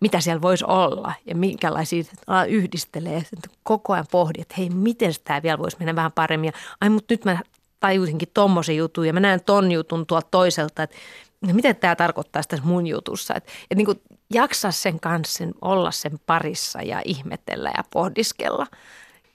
[0.00, 2.04] mitä siellä voisi olla ja minkälaisia
[2.48, 3.22] yhdistelee.
[3.62, 6.46] Koko ajan pohdi, että hei, miten tämä vielä voisi mennä vähän paremmin.
[6.46, 7.38] Ja, ai, mutta nyt mä
[7.84, 10.96] tajusinkin tommosen jutun ja mä näen ton jutun tuolta toiselta, että
[11.40, 13.34] no miten tämä tarkoittaa tässä mun jutussa.
[13.34, 18.66] Että, että niin jaksaa sen kanssa olla sen parissa ja ihmetellä ja pohdiskella.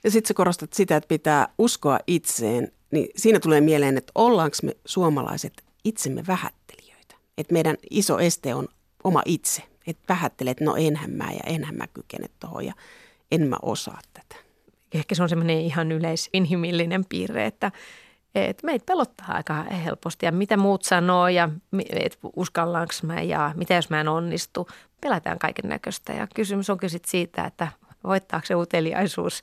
[0.04, 4.56] Ja sitten sä korostat sitä, että pitää uskoa itseen, niin siinä tulee mieleen, että ollaanko
[4.62, 7.14] me suomalaiset itsemme vähättelijöitä.
[7.38, 8.68] Että meidän iso este on
[9.04, 9.62] oma itse.
[9.86, 12.74] Että vähättelet, että no enhän mä ja enhän mä kykene tuohon ja
[13.32, 14.42] en mä osaa tätä.
[14.94, 17.72] Ehkä se on semmoinen ihan yleisinhimillinen piirre, että,
[18.34, 21.48] et meitä pelottaa aika helposti ja mitä muut sanoo ja
[21.90, 24.68] et uskallaanko mä ja mitä jos mä en onnistu.
[25.00, 27.68] Pelätään kaiken näköistä ja kysymys onkin sitten siitä, että
[28.04, 29.42] voittaako se uteliaisuus.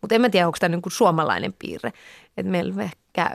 [0.00, 1.92] Mutta en mä tiedä, onko tämä niin kuin suomalainen piirre.
[2.36, 3.30] että meillä ehkä,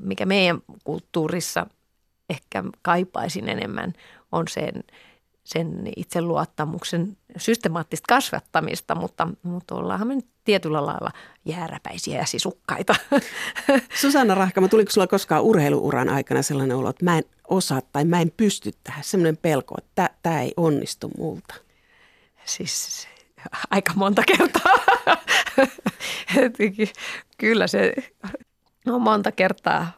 [0.00, 1.66] mikä meidän kulttuurissa
[2.30, 3.92] ehkä kaipaisin enemmän,
[4.32, 4.72] on sen–
[5.44, 11.10] sen itseluottamuksen systemaattista kasvattamista, mutta, mutta ollaanhan me nyt tietyllä lailla
[11.44, 12.94] jääräpäisiä ja sisukkaita.
[14.00, 18.20] Susanna Rahkama, tuliko sulla koskaan urheiluuran aikana sellainen olo, että mä en osaa tai mä
[18.20, 21.54] en pysty tähän, sellainen pelko, että tämä ei onnistu multa?
[22.44, 23.08] Siis
[23.70, 24.74] aika monta kertaa.
[27.38, 27.94] Kyllä se
[28.86, 29.92] on monta kertaa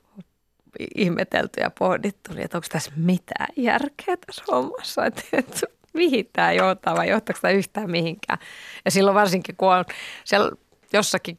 [0.95, 5.23] ihmetelty ja pohdittu, niin että onko tässä mitään järkeä tässä hommassa, että
[5.92, 8.38] mihin tämä johtaa vai johtaako tämä yhtään mihinkään.
[8.85, 9.85] Ja silloin varsinkin, kun on
[10.24, 10.50] siellä
[10.92, 11.38] jossakin,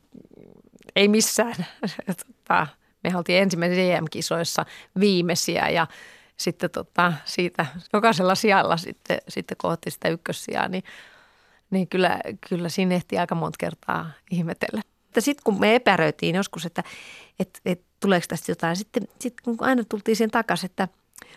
[0.95, 1.55] ei missään,
[2.07, 2.67] tota,
[3.03, 4.65] me oltiin ensimmäisissä EM-kisoissa
[4.99, 5.87] viimeisiä ja
[6.37, 10.83] sitten tota, siitä jokaisella sijalla sitten, sitten kohti sitä ykkössijaa, niin,
[11.69, 14.81] niin kyllä, kyllä siinä ehti aika monta kertaa ihmetellä.
[15.19, 16.83] Sitten kun me epäröitiin joskus, että,
[17.39, 18.75] että, että tuleeko tästä jotain.
[18.75, 20.87] Sitten, sitten kun aina tultiin siihen takaisin, että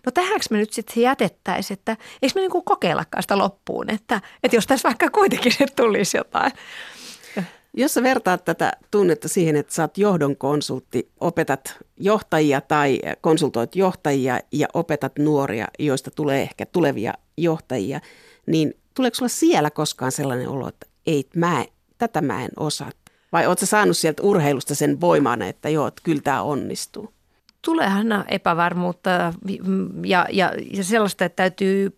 [0.07, 4.57] no tähänkö me nyt sitten jätettäisiin, että eikö me niin kokeillakaan sitä loppuun, että, että
[4.57, 6.53] jos tässä vaikka kuitenkin se tulisi jotain.
[7.79, 13.77] Jos sä vertaat tätä tunnetta siihen, että sä oot johdon konsultti, opetat johtajia tai konsultoit
[13.77, 18.01] johtajia ja opetat nuoria, joista tulee ehkä tulevia johtajia,
[18.46, 21.64] niin tuleeko sulla siellä koskaan sellainen olo, että ei, mä,
[21.99, 22.90] tätä mä en osaa?
[23.33, 27.15] Vai ootko saanut sieltä urheilusta sen voiman, että joo, että kyllä tämä onnistuu?
[27.66, 29.11] Tuleehan epävarmuutta
[30.05, 31.96] ja, ja, ja sellaista, että täytyy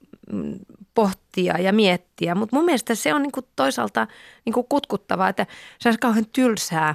[0.94, 2.34] pohtia ja miettiä.
[2.34, 4.06] Mutta mun mielestä se on niinku toisaalta
[4.44, 5.46] niinku kutkuttavaa, että
[5.78, 6.94] se olisi kauhean tylsää,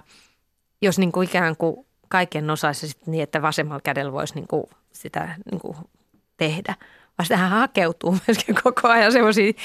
[0.82, 5.76] jos niinku ikään kuin kaiken osaisi sit niin, että vasemmalla kädellä voisi niinku sitä niinku
[6.38, 6.76] tehdä.
[7.18, 9.56] Vaan tähän hakeutuu myöskin koko ajan sellaisiin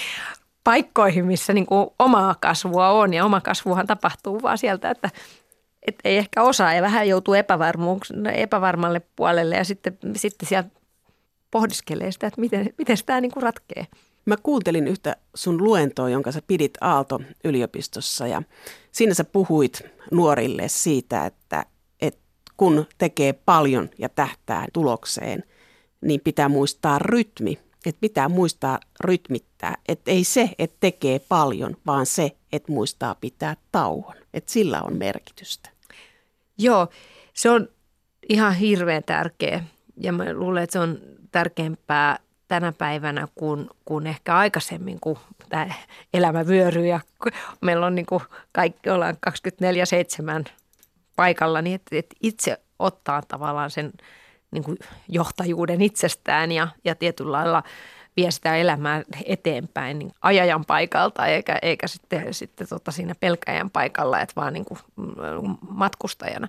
[0.64, 3.14] paikkoihin, missä niinku omaa kasvua on.
[3.14, 5.10] Ja oma kasvuhan tapahtuu vaan sieltä, että
[5.86, 7.34] et ei ehkä osaa ja vähän joutuu
[8.34, 10.70] epävarmalle puolelle ja sitten, sitten sieltä
[11.50, 13.86] pohdiskelee sitä, että miten, miten tämä niinku ratkee.
[14.26, 18.42] Mä kuuntelin yhtä sun luentoa, jonka sä pidit Aalto-yliopistossa ja
[18.92, 21.64] siinä sä puhuit nuorille siitä, että,
[22.00, 22.20] että
[22.56, 25.44] kun tekee paljon ja tähtää tulokseen,
[26.00, 27.58] niin pitää muistaa rytmi.
[27.86, 29.76] Että pitää muistaa rytmittää.
[29.88, 34.14] Että ei se, että tekee paljon, vaan se, että muistaa pitää tauon.
[34.34, 35.70] Että sillä on merkitystä.
[36.58, 36.88] Joo,
[37.34, 37.68] se on
[38.28, 39.64] ihan hirveän tärkeä.
[39.96, 40.98] Ja mä luulen, että se on
[41.32, 45.74] tärkeämpää tänä päivänä kuin, kuin ehkä aikaisemmin, kun tämä
[46.14, 47.00] elämä vyöryy ja
[47.60, 49.16] meillä on niin kuin kaikki ollaan
[50.46, 50.50] 24-7
[51.16, 53.92] paikalla, niin että, että itse ottaa tavallaan sen
[54.50, 57.62] niin kuin johtajuuden itsestään ja, ja tietyllä lailla
[58.18, 64.20] vie sitä elämää eteenpäin niin ajajan paikalta eikä, eikä sitten, sitten tota siinä pelkäjän paikalla,
[64.20, 64.80] että vaan niin kuin
[65.70, 66.48] matkustajana.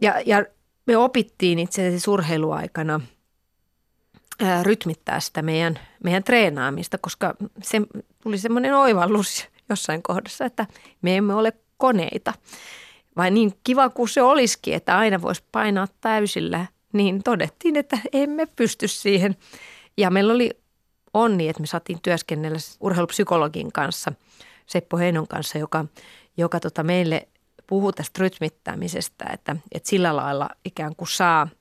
[0.00, 0.44] Ja, ja
[0.86, 3.00] me opittiin itse asiassa urheiluaikana–
[4.62, 7.80] rytmittää sitä meidän, meidän treenaamista, koska se
[8.22, 10.66] tuli semmoinen oivallus jossain kohdassa, että
[11.02, 12.34] me emme ole koneita.
[13.16, 18.46] Vai niin kiva kuin se olisikin, että aina voisi painaa täysillä, niin todettiin, että emme
[18.56, 19.36] pysty siihen.
[19.98, 20.50] Ja meillä oli
[21.14, 24.12] onni, että me saatiin työskennellä urheilupsykologin kanssa,
[24.66, 25.84] Seppo Heinon kanssa, joka,
[26.36, 27.28] joka tota meille
[27.66, 31.48] puhuu tästä rytmittämisestä, että, että sillä lailla ikään kuin saa–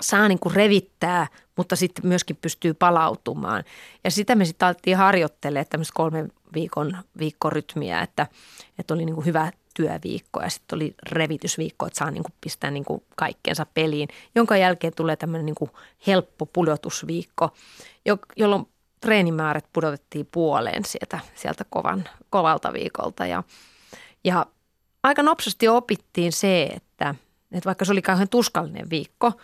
[0.00, 3.64] saa niin kuin revittää, mutta sitten myöskin pystyy palautumaan.
[4.04, 8.26] Ja sitä me sitten alettiin harjoittelemaan tämmöistä kolmen viikon viikkorytmiä, että,
[8.78, 12.70] että oli niin kuin hyvä työviikko ja sitten oli revitysviikko, että saa niin kuin pistää
[12.70, 15.70] niin kuin kaikkeensa peliin, jonka jälkeen tulee tämmöinen niin kuin
[16.06, 17.50] helppo pudotusviikko,
[18.36, 18.66] jolloin
[19.00, 23.26] treenimäärät pudotettiin puoleen sieltä, sieltä kovan, kovalta viikolta.
[23.26, 23.42] Ja,
[24.24, 24.46] ja
[25.02, 27.14] aika nopsasti opittiin se, että,
[27.52, 29.32] että vaikka se oli kauhean tuskallinen viikko–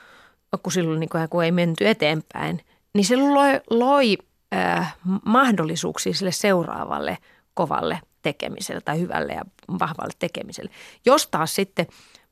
[0.63, 2.61] kun silloin niin kuin, kun ei menty eteenpäin,
[2.95, 4.19] niin se loi, loi
[4.55, 7.19] äh, mahdollisuuksia sille seuraavalle
[7.55, 10.71] kovalle tekemiselle tai hyvälle ja vahvalle tekemiselle.
[11.07, 11.87] Jos taas sitten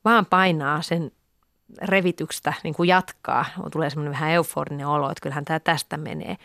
[0.05, 1.11] vaan painaa sen
[1.83, 6.37] revityksestä niin kuin jatkaa, tulee semmoinen vähän euforinen olo, että kyllähän tämä tästä menee,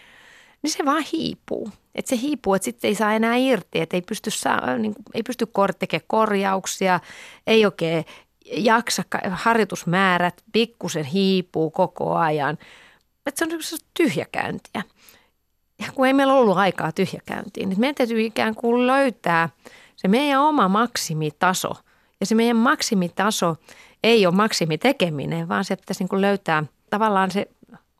[0.61, 1.71] niin se vaan hiipuu.
[1.95, 5.05] Että se hiipuu, että sitten ei saa enää irti, että ei pysty, saa, niin kuin,
[5.13, 5.47] ei pysty
[5.79, 6.99] tekemään korjauksia,
[7.47, 8.05] ei oikein
[8.45, 12.57] jaksa, harjoitusmäärät pikkusen hiipuu koko ajan.
[13.25, 14.83] Että se on tyhjäkäyntiä.
[15.79, 19.49] Ja kun ei meillä ollut aikaa tyhjäkäyntiin, niin meidän täytyy ikään kuin löytää
[19.95, 21.73] se meidän oma maksimitaso.
[22.19, 23.55] Ja se meidän maksimitaso
[24.03, 27.47] ei ole maksimitekeminen, vaan se pitäisi niin kuin löytää tavallaan se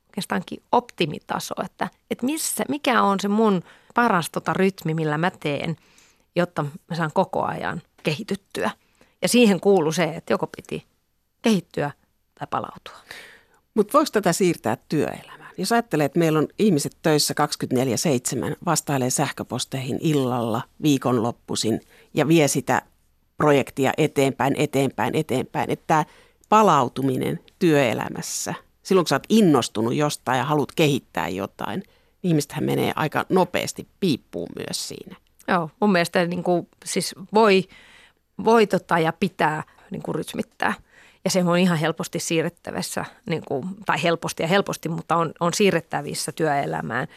[0.08, 3.63] oikeastaankin optimitaso, että, että missä, mikä on se mun
[3.96, 5.76] paras tota rytmi, millä mä teen,
[6.36, 8.72] jotta mä saan koko ajan kehityttyä–
[9.22, 10.86] ja siihen kuuluu se, että joko piti
[11.42, 11.92] kehittyä
[12.40, 12.98] tai palautua.
[13.74, 15.47] Mutta voiko tätä siirtää työelämään?
[15.58, 17.34] Jos ajattelee, että meillä on ihmiset töissä
[18.54, 21.82] 24-7, vastailee sähköposteihin illalla, viikonloppuisin
[22.13, 22.82] ja vie sitä
[23.38, 25.70] projektia eteenpäin, eteenpäin, eteenpäin.
[25.70, 26.06] Että tämä
[26.50, 32.93] palautuminen työelämässä, silloin kun sä oot innostunut jostain ja haluat kehittää jotain, niin ihmistähän menee
[32.96, 35.15] aika nopeasti piippuun myös siinä.
[35.48, 37.63] Joo, mun mielestä niin kuin, siis voi–
[38.43, 40.74] voi tota ja pitää niin kuin rytmittää.
[41.28, 45.54] Ja se on ihan helposti siirrettävissä, niin kuin, tai helposti ja helposti, mutta on, on
[45.54, 47.08] siirrettävissä työelämään.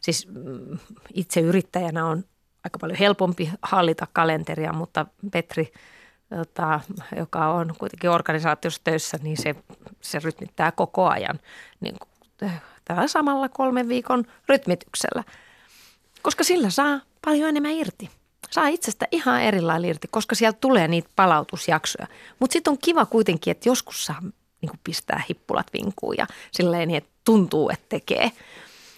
[0.00, 0.78] Siis mm,
[1.14, 2.24] itse yrittäjänä on
[2.64, 5.72] aika paljon helpompi hallita kalenteria, mutta Petri,
[6.30, 6.80] jota,
[7.16, 9.54] joka on kuitenkin organisaatiossa töissä, niin se,
[10.00, 11.40] se rytmittää koko ajan
[11.80, 12.52] niin kuin,
[12.84, 15.24] tällä samalla kolmen viikon rytmityksellä,
[16.22, 18.10] koska sillä saa paljon enemmän irti
[18.50, 22.06] saa itsestä ihan eri lailla irti, koska sieltä tulee niitä palautusjaksoja.
[22.38, 24.20] Mutta sitten on kiva kuitenkin, että joskus saa
[24.62, 28.32] niin pistää hippulat vinkuun ja silleen niin, että tuntuu, että tekee.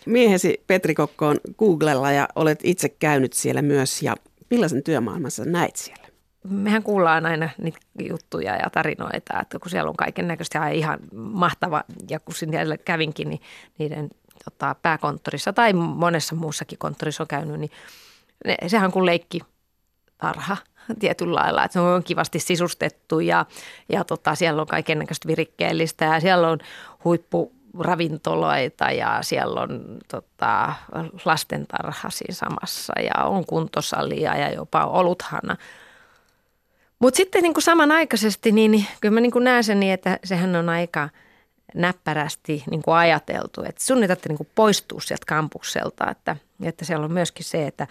[0.07, 4.17] Miehesi Petri Kokko on Googlella ja olet itse käynyt siellä myös ja
[4.51, 6.03] millaisen työmaailmassa näit siellä?
[6.49, 7.79] mehän kuullaan aina niitä
[8.09, 12.79] juttuja ja tarinoita, että kun siellä on kaiken näköistä ja ihan mahtava, ja kun sinne
[12.85, 13.41] kävinkin, niin
[13.79, 14.11] niiden
[14.45, 17.71] tota, pääkonttorissa tai monessa muussakin konttorissa on käynyt, niin
[18.45, 19.41] ne, sehän on kuin leikki
[20.19, 20.57] tarha
[20.99, 23.47] tietyllä lailla, että se on kivasti sisustettu ja,
[23.89, 26.59] ja tota, siellä on kaiken näköistä virikkeellistä ja siellä on
[27.05, 30.73] huippu ravintoloita ja siellä on tota,
[31.25, 35.57] lastentarha siinä samassa ja on kuntosalia ja jopa oluthana.
[36.99, 40.57] Mutta sitten niin kuin samanaikaisesti, niin, kyllä mä niin kuin näen sen niin, että sehän
[40.57, 41.09] on aika
[41.75, 47.13] näppärästi niin kuin ajateltu, että sun ei niin poistua sieltä kampukselta, että, että siellä on
[47.13, 47.87] myöskin se, että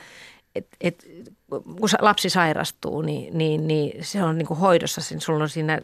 [0.56, 1.08] et, et,
[1.50, 5.80] kun lapsi sairastuu, niin, niin, niin se on niin kuin hoidossa, sulla on siinä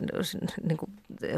[0.64, 0.92] niin kuin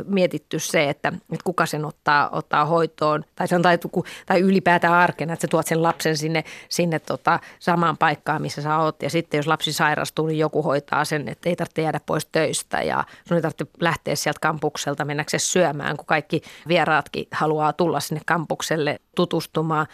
[0.06, 3.80] mietitty se, että, että kuka sen ottaa, ottaa hoitoon, tai, se on, tai,
[4.26, 8.78] tai ylipäätään arkena, että sä tuot sen lapsen sinne, sinne tota, samaan paikkaan, missä sä
[8.78, 12.26] oot, ja sitten jos lapsi sairastuu, niin joku hoitaa sen, että ei tarvitse jäädä pois
[12.26, 18.00] töistä, ja sun ei tarvitse lähteä sieltä kampukselta mennäkseen syömään, kun kaikki vieraatkin haluaa tulla
[18.00, 19.88] sinne kampukselle tutustumaan,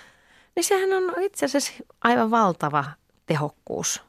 [0.56, 2.86] niin sehän on itse asiassa aivan valtava
[3.26, 4.04] tehokkuus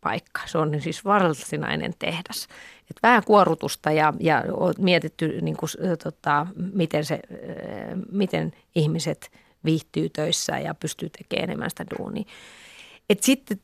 [0.00, 0.40] paikka.
[0.46, 2.48] Se on siis varsinainen tehdas.
[2.90, 5.70] Et vähän kuorutusta ja, ja on mietitty, niin kuin,
[6.02, 7.20] tota, miten, se,
[8.12, 9.30] miten ihmiset
[9.64, 12.24] viihtyy töissä ja pystyy tekemään enemmän sitä duunia.
[13.10, 13.60] Et sitten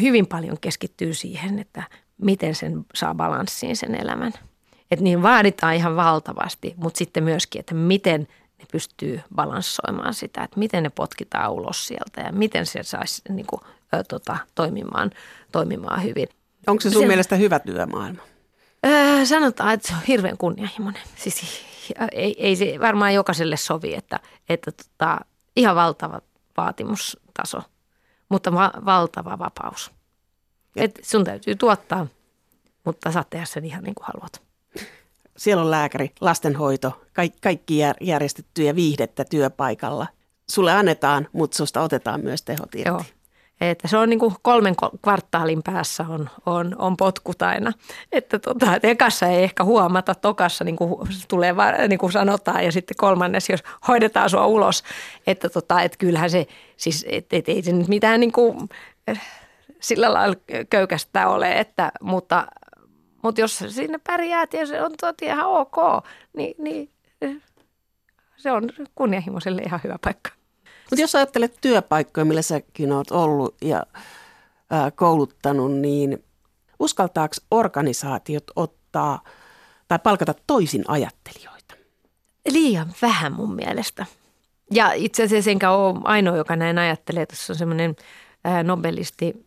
[0.00, 1.82] hyvin paljon keskittyy siihen, että
[2.18, 4.32] miten sen saa balanssiin sen elämän.
[4.90, 10.58] Et niin vaaditaan ihan valtavasti, mutta sitten myöskin, että miten ne pystyy balanssoimaan sitä, että
[10.58, 13.60] miten ne potkitaan ulos sieltä ja miten se saisi niin kuin,
[13.94, 15.10] ö, tota, toimimaan,
[15.52, 16.28] toimimaan hyvin.
[16.66, 18.22] Onko se sun se, mielestä hyvä työmaailma?
[18.86, 21.02] Öö, sanotaan, että se on hirveän kunnianhimoinen.
[21.16, 21.64] Siis
[22.12, 25.20] ei, ei se varmaan jokaiselle sovi, että, että tota,
[25.56, 26.20] ihan valtava
[26.56, 27.62] vaatimustaso,
[28.28, 29.90] mutta va- valtava vapaus.
[30.76, 32.06] Et sun täytyy tuottaa,
[32.84, 34.42] mutta saat tehdä sen ihan niin kuin haluat.
[35.36, 40.06] Siellä on lääkäri, lastenhoito, kaikki, kaikki järjestettyjä viihdettä työpaikalla.
[40.50, 42.88] Sulle annetaan, mutta susta otetaan myös tehot irti.
[42.88, 43.04] Joo.
[43.60, 47.72] Että se on niin kuin kolmen kvartaalin päässä on, on, on potkut aina.
[48.12, 51.54] Että tota, et ekassa ei ehkä huomata, tokassa niin kuin tulee
[51.88, 54.84] niin kuin sanotaan ja sitten kolmannes, jos hoidetaan sua ulos.
[55.26, 58.68] Että tota, et kyllähän se, siis et, et, ei se nyt mitään niin kuin,
[59.06, 59.20] eh,
[59.80, 60.36] sillä lailla
[60.70, 62.46] köykästä ole, että, mutta,
[63.22, 65.76] mutta jos sinne pärjäät ja se on toti ihan ok,
[66.36, 66.90] niin, niin
[67.22, 67.36] eh,
[68.36, 70.30] se on kunnianhimoiselle ihan hyvä paikka.
[70.94, 73.86] Mutta jos ajattelet työpaikkoja, millä säkin olet ollut ja
[74.70, 76.24] ää, kouluttanut, niin
[76.78, 79.24] uskaltaako organisaatiot ottaa
[79.88, 81.74] tai palkata toisin ajattelijoita?
[82.50, 84.06] Liian vähän mun mielestä.
[84.70, 87.26] Ja itse asiassa enkä ole ainoa, joka näin ajattelee.
[87.26, 87.96] Tässä on semmoinen
[88.62, 89.46] nobelisti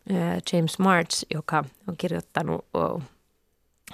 [0.52, 2.64] James March, joka on kirjoittanut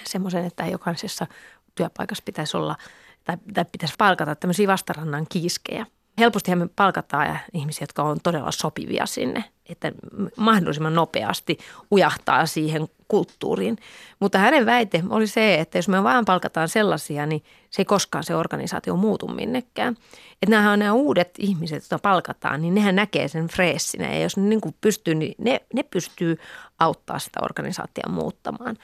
[0.04, 1.26] semmoisen, että jokaisessa
[1.74, 2.76] työpaikassa pitäisi olla
[3.24, 5.86] tai, tai pitäisi palkata tämmöisiä vastarannan kiiskejä–
[6.18, 9.92] helposti me palkataan ihmisiä, jotka on todella sopivia sinne, että
[10.36, 11.58] mahdollisimman nopeasti
[11.90, 13.76] ujahtaa siihen kulttuuriin.
[14.20, 18.24] Mutta hänen väite oli se, että jos me vaan palkataan sellaisia, niin se ei koskaan
[18.24, 19.96] se organisaatio muutu minnekään.
[20.42, 24.36] Että nämä on nämä uudet ihmiset, joita palkataan, niin nehän näkee sen freessinä ja jos
[24.36, 26.38] ne niin kuin pystyy, niin ne, ne pystyy
[26.78, 28.76] auttaa sitä organisaatiota muuttamaan.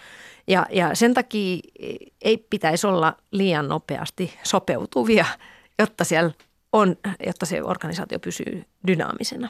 [0.49, 1.59] Ja, ja sen takia
[2.23, 5.27] ei pitäisi olla liian nopeasti sopeutuvia,
[5.79, 6.31] jotta siellä
[6.73, 9.49] on, jotta se organisaatio pysyy dynaamisena.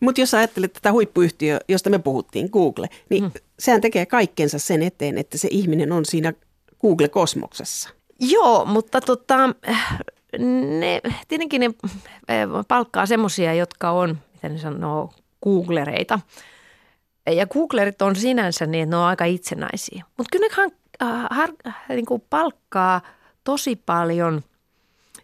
[0.00, 3.32] Mutta jos ajattelet tätä huippuyhtiöä, josta me puhuttiin, Google, niin hmm.
[3.58, 6.32] sehän tekee kaikkensa sen eteen, että se ihminen on siinä
[6.80, 7.90] Google-kosmoksessa.
[8.20, 9.54] Joo, mutta tota,
[10.78, 11.66] ne, tietenkin ne
[12.28, 15.12] eh, palkkaa semmoisia, jotka on, miten ne sanoo,
[15.44, 16.20] googlereita.
[17.26, 20.04] Ja googlerit on sinänsä niin, että ne on aika itsenäisiä.
[20.16, 21.52] Mutta kyllä ne äh, har,
[21.88, 23.00] niin kuin palkkaa
[23.44, 24.42] tosi paljon–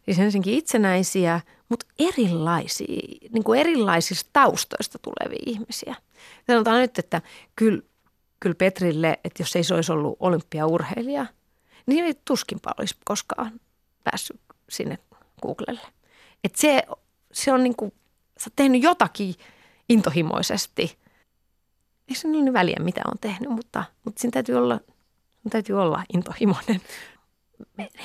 [0.04, 5.94] Siis ensinnäkin itsenäisiä, mutta erilaisia, niin kuin erilaisista taustoista tulevia ihmisiä.
[6.46, 7.22] Sanotaan nyt, että
[7.56, 7.82] kyllä,
[8.40, 11.26] kyllä Petrille, että jos ei se olisi ollut olympiaurheilija,
[11.86, 13.60] niin ei tuskinpa olisi koskaan
[14.04, 14.98] päässyt sinne
[15.42, 15.80] Googlelle.
[16.44, 16.82] Että se,
[17.32, 17.92] se on niin kuin,
[18.38, 19.34] sä oot tehnyt jotakin
[19.88, 20.98] intohimoisesti.
[22.08, 24.80] Ei se niin väliä, mitä on tehnyt, mutta, mutta siinä täytyy olla,
[25.50, 26.80] täytyy olla intohimoinen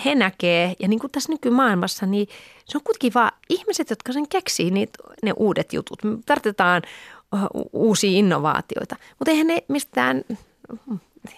[0.06, 2.28] he näkee, ja niin kuin tässä nykymaailmassa, niin
[2.66, 6.04] se on kuitenkin vaan ihmiset, jotka sen keksii, niitä, ne uudet jutut.
[6.04, 6.82] Me tarvitaan
[7.74, 10.24] uusia innovaatioita, mutta eihän ne mistään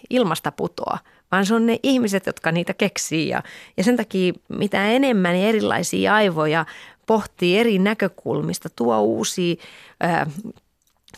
[0.10, 0.98] ilmasta putoa,
[1.32, 3.30] vaan se on ne ihmiset, jotka niitä keksii.
[3.30, 3.44] Ja,
[3.78, 6.66] ja sen takia mitä enemmän erilaisia aivoja
[7.06, 9.56] pohtii eri näkökulmista, tuo uusia
[10.00, 10.28] ää,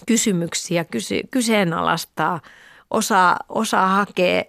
[0.05, 2.39] kysymyksiä, kysy, kyseenalaistaa–
[2.93, 4.43] osaa, osaa hakea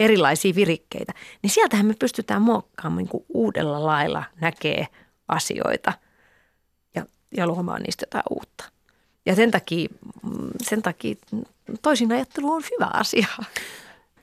[0.00, 4.86] erilaisia virikkeitä, niin sieltähän me pystytään muokkaamaan niin uudella lailla näkee
[5.28, 5.92] asioita
[6.94, 7.06] ja,
[7.36, 8.64] ja luomaan niistä jotain uutta.
[9.26, 9.88] Ja sen takia,
[10.62, 11.14] sen takia
[11.82, 13.26] toisin ajattelu on hyvä asia.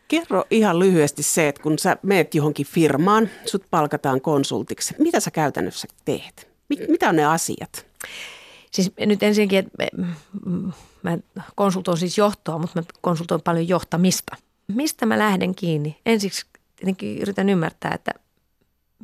[0.07, 4.95] Kerro ihan lyhyesti se, että kun sä meet johonkin firmaan, sut palkataan konsultiksi.
[4.99, 6.47] Mitä sä käytännössä teet?
[6.87, 7.85] Mitä on ne asiat?
[8.71, 9.85] Siis nyt ensinnäkin, että
[11.03, 11.17] mä
[11.55, 14.35] konsultoin siis johtoa, mutta mä konsultoin paljon johtamista.
[14.67, 15.99] Mistä mä lähden kiinni?
[16.05, 16.45] Ensiksi
[16.75, 18.11] tietenkin yritän ymmärtää, että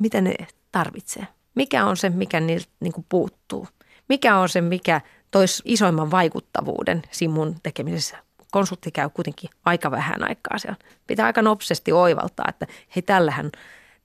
[0.00, 0.34] mitä ne
[0.72, 1.26] tarvitsee.
[1.54, 3.68] Mikä on se, mikä niiltä niin kuin puuttuu?
[4.08, 5.00] Mikä on se, mikä
[5.30, 8.16] toisi isoimman vaikuttavuuden siinä mun tekemisessä?
[8.50, 10.76] Konsultti käy kuitenkin aika vähän aikaa siellä.
[11.06, 13.50] Pitää aika nopsesti oivaltaa, että hei tällähän,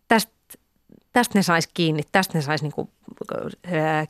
[0.07, 0.33] tästä,
[1.13, 2.89] tästä ne saisi kiinni, tästä ne saisi niin kuin,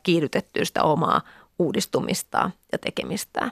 [0.02, 1.22] kiihdytettyä sitä omaa
[1.58, 3.50] uudistumista ja tekemistä.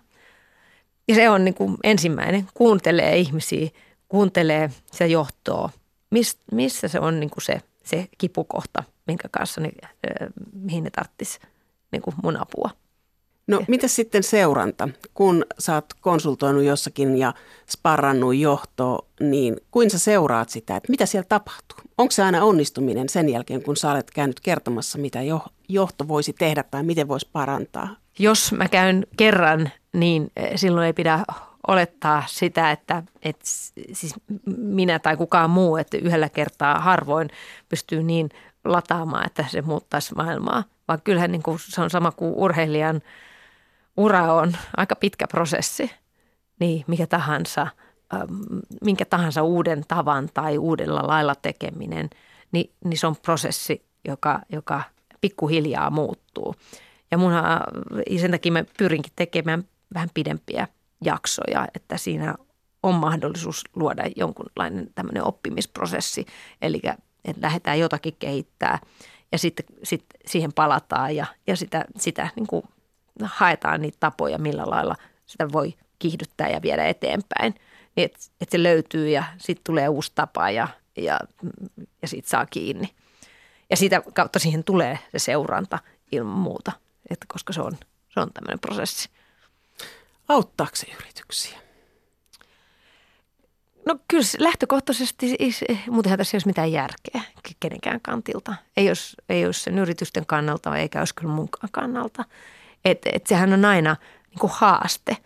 [1.09, 3.69] Ja se on niin kuin ensimmäinen, kuuntelee ihmisiä,
[4.09, 5.71] kuuntelee se johtoa,
[6.11, 9.71] Mis, missä se on niin kuin se, se kipukohta, minkä kanssa ne,
[10.53, 11.39] mihin ne tarvitsisi
[11.93, 12.71] niin kuin mun apua.
[13.47, 14.89] No mitä sitten seuranta?
[15.15, 17.35] Kun sä oot konsultoinut jossakin ja
[17.71, 21.79] sparrannut johtoa, niin kuin sä seuraat sitä, että mitä siellä tapahtuu?
[21.99, 25.19] Onko se aina onnistuminen sen jälkeen, kun sä olet käynyt kertomassa, mitä
[25.69, 27.97] johto voisi tehdä tai miten voisi parantaa?
[28.19, 31.25] Jos mä käyn kerran, niin eh, silloin ei pidä
[31.69, 33.45] olettaa sitä, että, että
[33.93, 34.15] siis
[34.57, 37.29] minä tai kukaan muu, että yhdellä kertaa harvoin
[37.69, 38.29] pystyy niin
[38.65, 40.65] lataamaan, että se muuttaisi maailmaa.
[40.89, 43.03] Vaan kyllähän niin kuin se on sama kuin urheilijan–
[43.97, 45.91] ura on aika pitkä prosessi,
[46.61, 47.67] niin mikä tahansa,
[48.15, 48.33] ähm,
[48.85, 52.11] minkä tahansa uuden tavan tai uudella lailla tekeminen,
[52.53, 54.83] niin, niin se on prosessi, joka, joka
[55.21, 56.55] pikkuhiljaa muuttuu.
[57.11, 57.33] Ja mun,
[58.21, 59.65] sen takia mä pyrinkin tekemään
[59.95, 60.69] vähän pidempiä
[61.05, 62.35] jaksoja, että siinä
[62.83, 66.27] on mahdollisuus luoda jonkunlainen tämmöinen oppimisprosessi,
[66.63, 66.81] eli
[67.25, 68.79] että lähdetään jotakin kehittää
[69.33, 72.63] ja sitten sit siihen palataan ja, ja sitä, sitä niin kuin
[73.23, 77.55] haetaan niitä tapoja, millä lailla sitä voi kiihdyttää ja viedä eteenpäin.
[77.97, 81.21] Niin että et se löytyy ja sitten tulee uusi tapa ja, ja,
[82.03, 82.91] ja siitä saa kiinni.
[83.71, 85.79] Ja siitä kautta siihen tulee se seuranta
[86.13, 86.73] ilman muuta,
[87.11, 87.73] että koska se on,
[88.09, 89.09] se on tämmöinen prosessi.
[90.29, 91.59] Auttaako se yrityksiä?
[93.87, 95.37] No kyllä lähtökohtaisesti,
[95.91, 97.23] muutenhan tässä ei olisi mitään järkeä
[97.61, 98.55] kenenkään kantilta.
[98.77, 102.25] Ei olisi, ei olisi sen yritysten kannalta eikä olisi kyllä munkaan kannalta.
[102.85, 103.97] Että et sehän on aina
[104.31, 105.17] niin kuin haaste,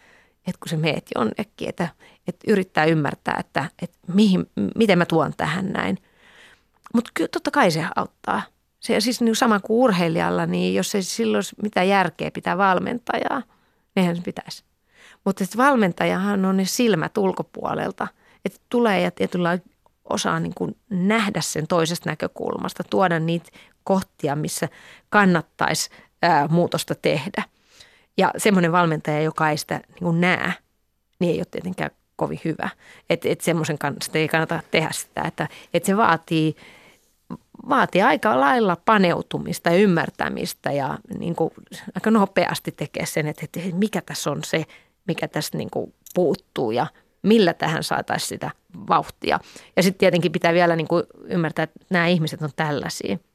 [0.47, 1.89] että kun se meet jonnekin, että,
[2.29, 5.99] että yrittää ymmärtää, että, että mihin, miten mä tuon tähän näin.
[6.95, 8.43] Mutta kyllä totta kai se auttaa.
[8.81, 13.43] Se siis niin sama kuin urheilijalla, niin jos ei silloin mitään järkeä pitää valmentajaa,
[13.97, 14.65] eihän se pitäisi.
[15.25, 18.09] Mutta valmentajahan on ne silmät ulkopuolelta,
[18.45, 19.59] että tulee ja tietyllä
[20.05, 23.51] osaa niin kuin nähdä sen toisesta näkökulmasta, tuoda niitä
[23.85, 24.69] kohtia, missä
[25.09, 25.91] kannattaisi
[26.23, 27.43] ää, muutosta tehdä.
[28.17, 30.53] Ja semmoinen valmentaja, joka ei sitä niin kuin näe,
[31.19, 32.69] niin ei ole tietenkään kovin hyvä.
[33.11, 36.57] Että et semmoisen kanssa ei kannata tehdä sitä, että et se vaatii,
[37.69, 41.51] vaatii aika lailla paneutumista ja ymmärtämistä ja niin kuin
[41.95, 44.67] aika nopeasti tekee sen, että, että mikä tässä on se,
[45.07, 46.87] mikä tässä niin kuin puuttuu ja
[47.23, 48.51] millä tähän saataisiin sitä
[48.89, 49.41] vauhtia.
[49.77, 53.19] Ja sitten tietenkin pitää vielä niin kuin ymmärtää, että nämä ihmiset on tällaisia–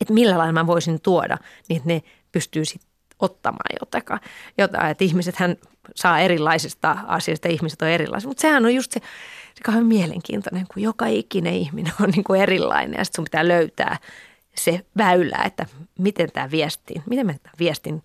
[0.00, 4.20] että millä lailla mä voisin tuoda, niin että ne pystyy sitten ottamaan jotain.
[4.58, 4.90] jotain.
[4.90, 5.56] Että ihmiset hän
[5.94, 8.28] saa erilaisista asioista, ihmiset on erilaisia.
[8.28, 9.00] Mutta sehän on just se,
[9.54, 13.48] se kauhean mielenkiintoinen, kun joka ikinen ihminen on niin kuin erilainen ja sitten sun pitää
[13.48, 13.98] löytää
[14.54, 15.66] se väylä, että
[15.98, 18.02] miten tämä viestin, miten mä tämän viestin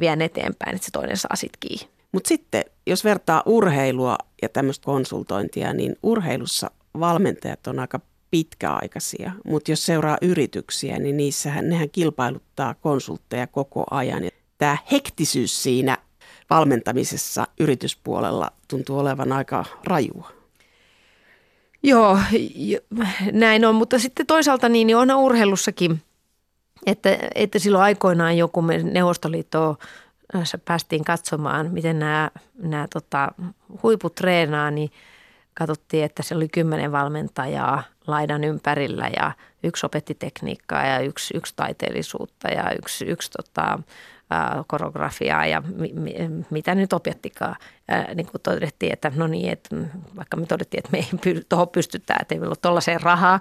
[0.00, 1.93] vien eteenpäin, että se toinen saa sitten kiinni.
[2.14, 8.00] Mutta sitten, jos vertaa urheilua ja tämmöistä konsultointia, niin urheilussa valmentajat on aika
[8.30, 14.22] pitkäaikaisia, mutta jos seuraa yrityksiä, niin niissähän nehän kilpailuttaa konsultteja koko ajan.
[14.58, 15.98] Tämä hektisyys siinä
[16.50, 20.30] valmentamisessa yrityspuolella tuntuu olevan aika rajua.
[21.82, 22.18] Joo,
[23.32, 26.02] näin on, mutta sitten toisaalta niin, niin onhan urheilussakin,
[26.86, 29.76] että, että silloin aikoinaan joku me Neuvostoliittoon
[30.64, 33.32] päästiin katsomaan, miten nämä, nämä tota,
[33.82, 34.90] huiput treenaa, niin
[35.54, 41.52] katsottiin, että se oli kymmenen valmentajaa laidan ympärillä ja yksi opetti tekniikkaa ja yksi, yksi
[41.56, 43.78] taiteellisuutta ja yksi, yksi tota,
[44.66, 46.14] koreografiaa ja mi, mi,
[46.50, 47.56] mitä nyt opettikaan.
[47.88, 49.76] Ää, niin kuin todettiin, että no niin, että
[50.16, 53.40] vaikka me todettiin, että me ei py, tuohon pystytä, että ei ole tuollaiseen rahaa,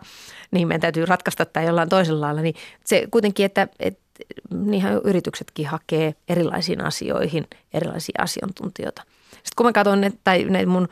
[0.52, 2.42] niin meidän täytyy ratkaista tämä jollain toisella lailla.
[2.42, 2.56] Niin
[2.86, 4.03] se kuitenkin, että, että
[4.50, 9.02] niinhän yrityksetkin hakee erilaisiin asioihin erilaisia asiantuntijoita.
[9.32, 10.88] Sitten kun mä katson ne, tai ne mun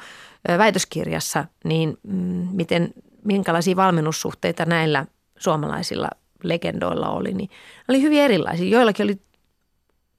[0.57, 2.93] väitöskirjassa, niin mm, miten,
[3.25, 5.05] minkälaisia valmennussuhteita näillä
[5.37, 6.09] suomalaisilla
[6.43, 7.49] legendoilla oli, niin
[7.87, 8.69] oli hyvin erilaisia.
[8.69, 9.19] Joillakin oli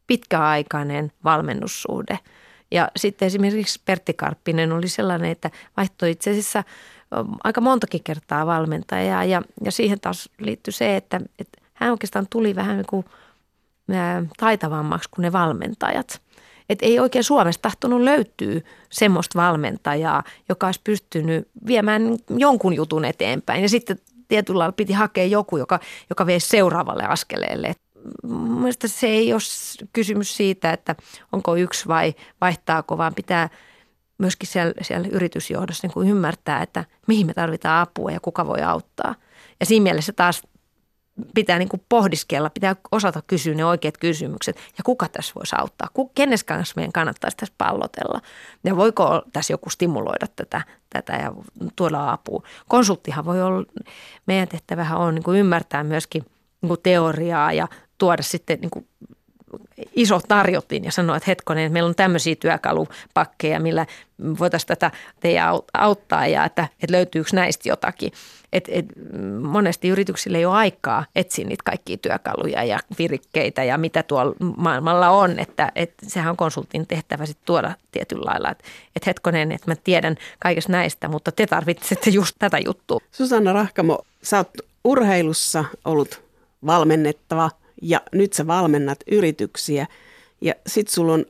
[0.06, 2.18] pitkäaikainen valmennussuhde.
[2.70, 6.64] Ja sitten esimerkiksi Pertti Karppinen oli sellainen, että vaihtoi itse asiassa
[7.44, 9.24] aika montakin kertaa valmentajaa.
[9.24, 13.04] Ja, ja siihen taas liittyi se, että, että hän oikeastaan tuli vähän niin kuin
[14.36, 16.22] taitavammaksi kuin ne valmentajat.
[16.68, 18.60] Et ei oikein Suomesta tahtonut löytyä
[18.90, 23.62] semmoista valmentajaa, joka olisi pystynyt viemään jonkun jutun eteenpäin.
[23.62, 25.80] Ja sitten tietyllä lailla piti hakea joku, joka,
[26.10, 27.74] joka vei seuraavalle askeleelle.
[28.58, 29.40] Mielestäni se ei ole
[29.92, 30.96] kysymys siitä, että
[31.32, 33.48] onko yksi vai vaihtaako, vaan pitää
[34.18, 38.62] myöskin siellä, siellä yritysjohdossa niin kuin ymmärtää, että mihin me tarvitaan apua ja kuka voi
[38.62, 39.14] auttaa.
[39.60, 40.42] Ja siinä mielessä taas
[41.34, 44.56] pitää niin kuin pohdiskella, pitää osata kysyä ne oikeat kysymykset.
[44.56, 48.20] Ja kuka tässä voisi auttaa, kenes kanssa meidän kannattaisi tässä pallotella?
[48.64, 51.32] Ja voiko tässä joku stimuloida tätä, tätä ja
[51.76, 52.42] tuoda apua.
[52.68, 53.64] Konsulttihan voi olla,
[54.26, 56.22] meidän tehtävähän on niin kuin ymmärtää myöskin
[56.62, 58.88] niin kuin teoriaa ja tuoda sitten niin kuin
[59.96, 63.86] iso tarjotin ja sanoa, että hetkonen, että meillä on tämmöisiä työkalupakkeja, millä
[64.38, 64.90] voitaisiin tätä
[65.20, 68.12] teidän auttaa ja että, että löytyykö näistä jotakin.
[68.52, 68.86] Et, et,
[69.42, 75.10] monesti yrityksille ei ole aikaa etsiä niitä kaikkia työkaluja ja virikkeitä ja mitä tuolla maailmalla
[75.10, 78.64] on, että et, sehän on konsultin tehtävä sitten tuoda tietyllä lailla, että
[78.96, 82.98] et hetkonen, että mä tiedän kaikesta näistä, mutta te tarvitsette just tätä juttua.
[83.12, 84.50] Susanna Rahkamo, sä oot
[84.84, 86.22] urheilussa ollut
[86.66, 87.50] valmennettava–
[87.82, 89.86] ja nyt sä valmennat yrityksiä
[90.40, 91.24] ja sit sulla on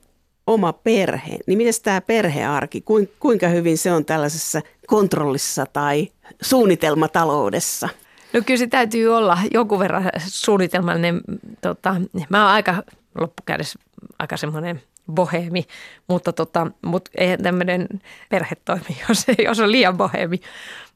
[0.47, 1.39] oma perhe.
[1.47, 2.85] Niin miten tämä perhearki,
[3.21, 6.09] kuinka hyvin se on tällaisessa kontrollissa tai
[6.43, 7.89] suunnitelmataloudessa?
[8.33, 11.21] No kyllä se täytyy olla jonkun verran suunnitelmallinen.
[11.61, 11.97] Tota,
[12.29, 12.83] mä oon aika
[13.21, 13.79] loppukädessä
[14.19, 14.83] aika semmoinen
[15.13, 15.65] boheemi,
[16.09, 17.89] mutta, tota, mutta eihän tämmöinen
[18.31, 20.41] perhe toimi, jos, jos on liian boheemi.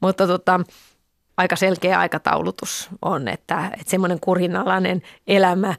[0.00, 0.60] Mutta tota,
[1.36, 5.74] aika selkeä aikataulutus on, että, että semmoinen kurinalainen elämä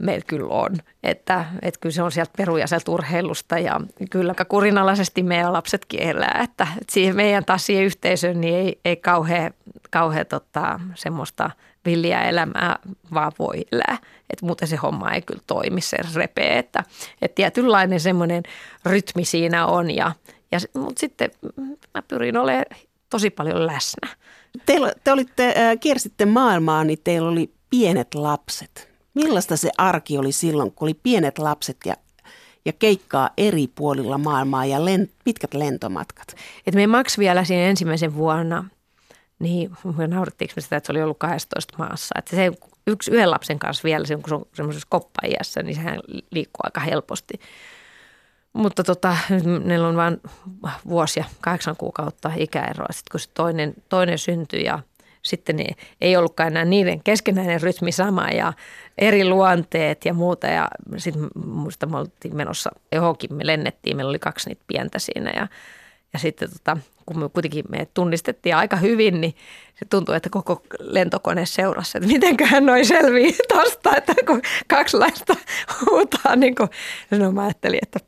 [0.00, 0.76] meillä kyllä on.
[1.02, 3.80] Että, että kyllä se on sieltä peruja sieltä urheilusta ja
[4.10, 6.40] kyllä kurinalaisesti meidän lapsetkin elää.
[6.44, 9.52] Että, että siihen meidän taas siihen yhteisöön niin ei, ei kauhean,
[9.90, 11.50] kauhean tota, semmoista
[11.84, 12.78] villiä elämää
[13.14, 13.98] vaan voi elää.
[14.30, 16.58] Että muuten se homma ei kyllä toimi, se repee.
[16.58, 16.84] Että,
[17.22, 18.42] että tietynlainen semmoinen
[18.86, 20.12] rytmi siinä on ja,
[20.52, 21.30] ja mutta sitten
[21.94, 22.64] mä pyrin olemaan
[23.12, 24.08] tosi paljon läsnä.
[24.66, 28.88] Teillä, te olitte, äh, kiersitte maailmaa, niin teillä oli pienet lapset.
[29.14, 31.94] Millaista se arki oli silloin, kun oli pienet lapset ja,
[32.64, 36.34] ja keikkaa eri puolilla maailmaa ja len, pitkät lentomatkat?
[36.66, 38.64] Et me Max vielä siinä ensimmäisen vuonna,
[39.38, 39.70] niin
[40.06, 42.14] naurattiinko me sitä, että se oli ollut 12 maassa.
[42.18, 42.52] Että se
[42.86, 46.00] yksi yhden lapsen kanssa vielä, kun se on semmoisessa koppaiässä, niin sehän
[46.30, 47.34] liikkuu aika helposti.
[48.52, 49.16] Mutta tota,
[49.64, 50.20] meillä on vain
[50.88, 54.78] vuosia, kahdeksan kuukautta ikäeroa, sitten kun se toinen, toinen syntyi ja
[55.22, 58.52] sitten niin ei ollutkaan enää niiden keskenäinen rytmi sama ja
[58.98, 60.46] eri luonteet ja muuta.
[60.46, 65.32] Ja sitten muista me oltiin menossa johonkin, me lennettiin, meillä oli kaksi niitä pientä siinä
[65.36, 65.48] ja,
[66.12, 66.76] ja sitten tota,
[67.06, 69.34] kun me kuitenkin me tunnistettiin aika hyvin, niin
[69.74, 75.36] se tuntui, että koko lentokone seurasi, että mitenköhän noin selvii tosta, että kun kaksi laista
[75.90, 76.68] huutaa, niin kuin,
[77.10, 78.00] no mä ajattelin, että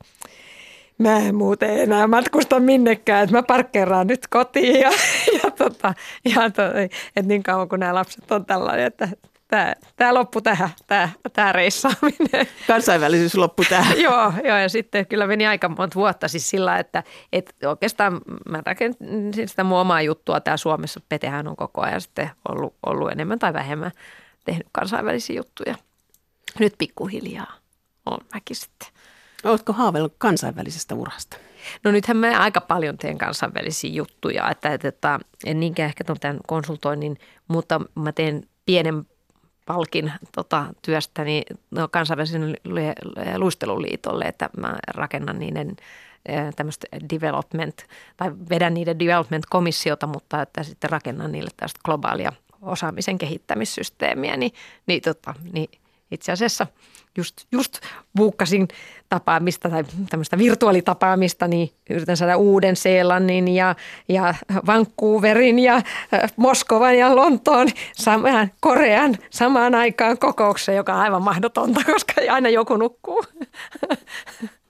[0.97, 4.91] mä en muuten enää matkusta minnekään, että mä parkkeeraan nyt kotiin ja,
[5.43, 5.93] ja, tota,
[6.35, 6.63] ja to,
[7.15, 9.09] että niin kauan kun nämä lapset on tällainen, että
[9.47, 12.47] tämä, tämä loppu tähän, tämä, tämä reissaaminen.
[12.67, 14.01] Kansainvälisyys loppu tähän.
[14.07, 18.61] joo, joo, ja sitten kyllä meni aika monta vuotta siis sillä, että, että oikeastaan mä
[18.65, 21.01] rakensin sitä mun omaa juttua täällä Suomessa.
[21.09, 23.91] Petehän on koko ajan sitten ollut, ollut enemmän tai vähemmän
[24.45, 25.75] tehnyt kansainvälisiä juttuja.
[26.59, 27.53] Nyt pikkuhiljaa
[28.05, 28.94] on mäkin sitten
[29.45, 31.37] Oletko haaveillut kansainvälisestä urasta?
[31.83, 36.39] No nythän mä aika paljon teen kansainvälisiä juttuja, että, että, että en niinkään ehkä tämän
[36.47, 37.17] konsultoinnin,
[37.47, 39.07] mutta mä teen pienen
[39.65, 42.57] palkin tota, työstäni no, kansainvälisen
[43.37, 45.75] luisteluliitolle, että mä rakennan niiden
[46.55, 47.85] tämmöistä development,
[48.17, 52.31] tai vedän niiden development-komissiota, mutta että sitten rakennan niille tästä globaalia
[52.61, 54.51] osaamisen kehittämissysteemiä, niin,
[54.87, 55.69] niin, tota, niin
[56.11, 56.67] itse asiassa–
[57.17, 57.79] just, just
[58.17, 58.67] buukkasin
[59.09, 63.75] tapaamista tai tämmöistä virtuaalitapaamista, niin yritän saada uuden Seelannin ja,
[64.09, 64.33] ja
[64.65, 71.81] Vancouverin ja äh, Moskovan ja Lontoon samaan Korean samaan aikaan kokoukseen, joka on aivan mahdotonta,
[71.91, 73.23] koska aina joku nukkuu.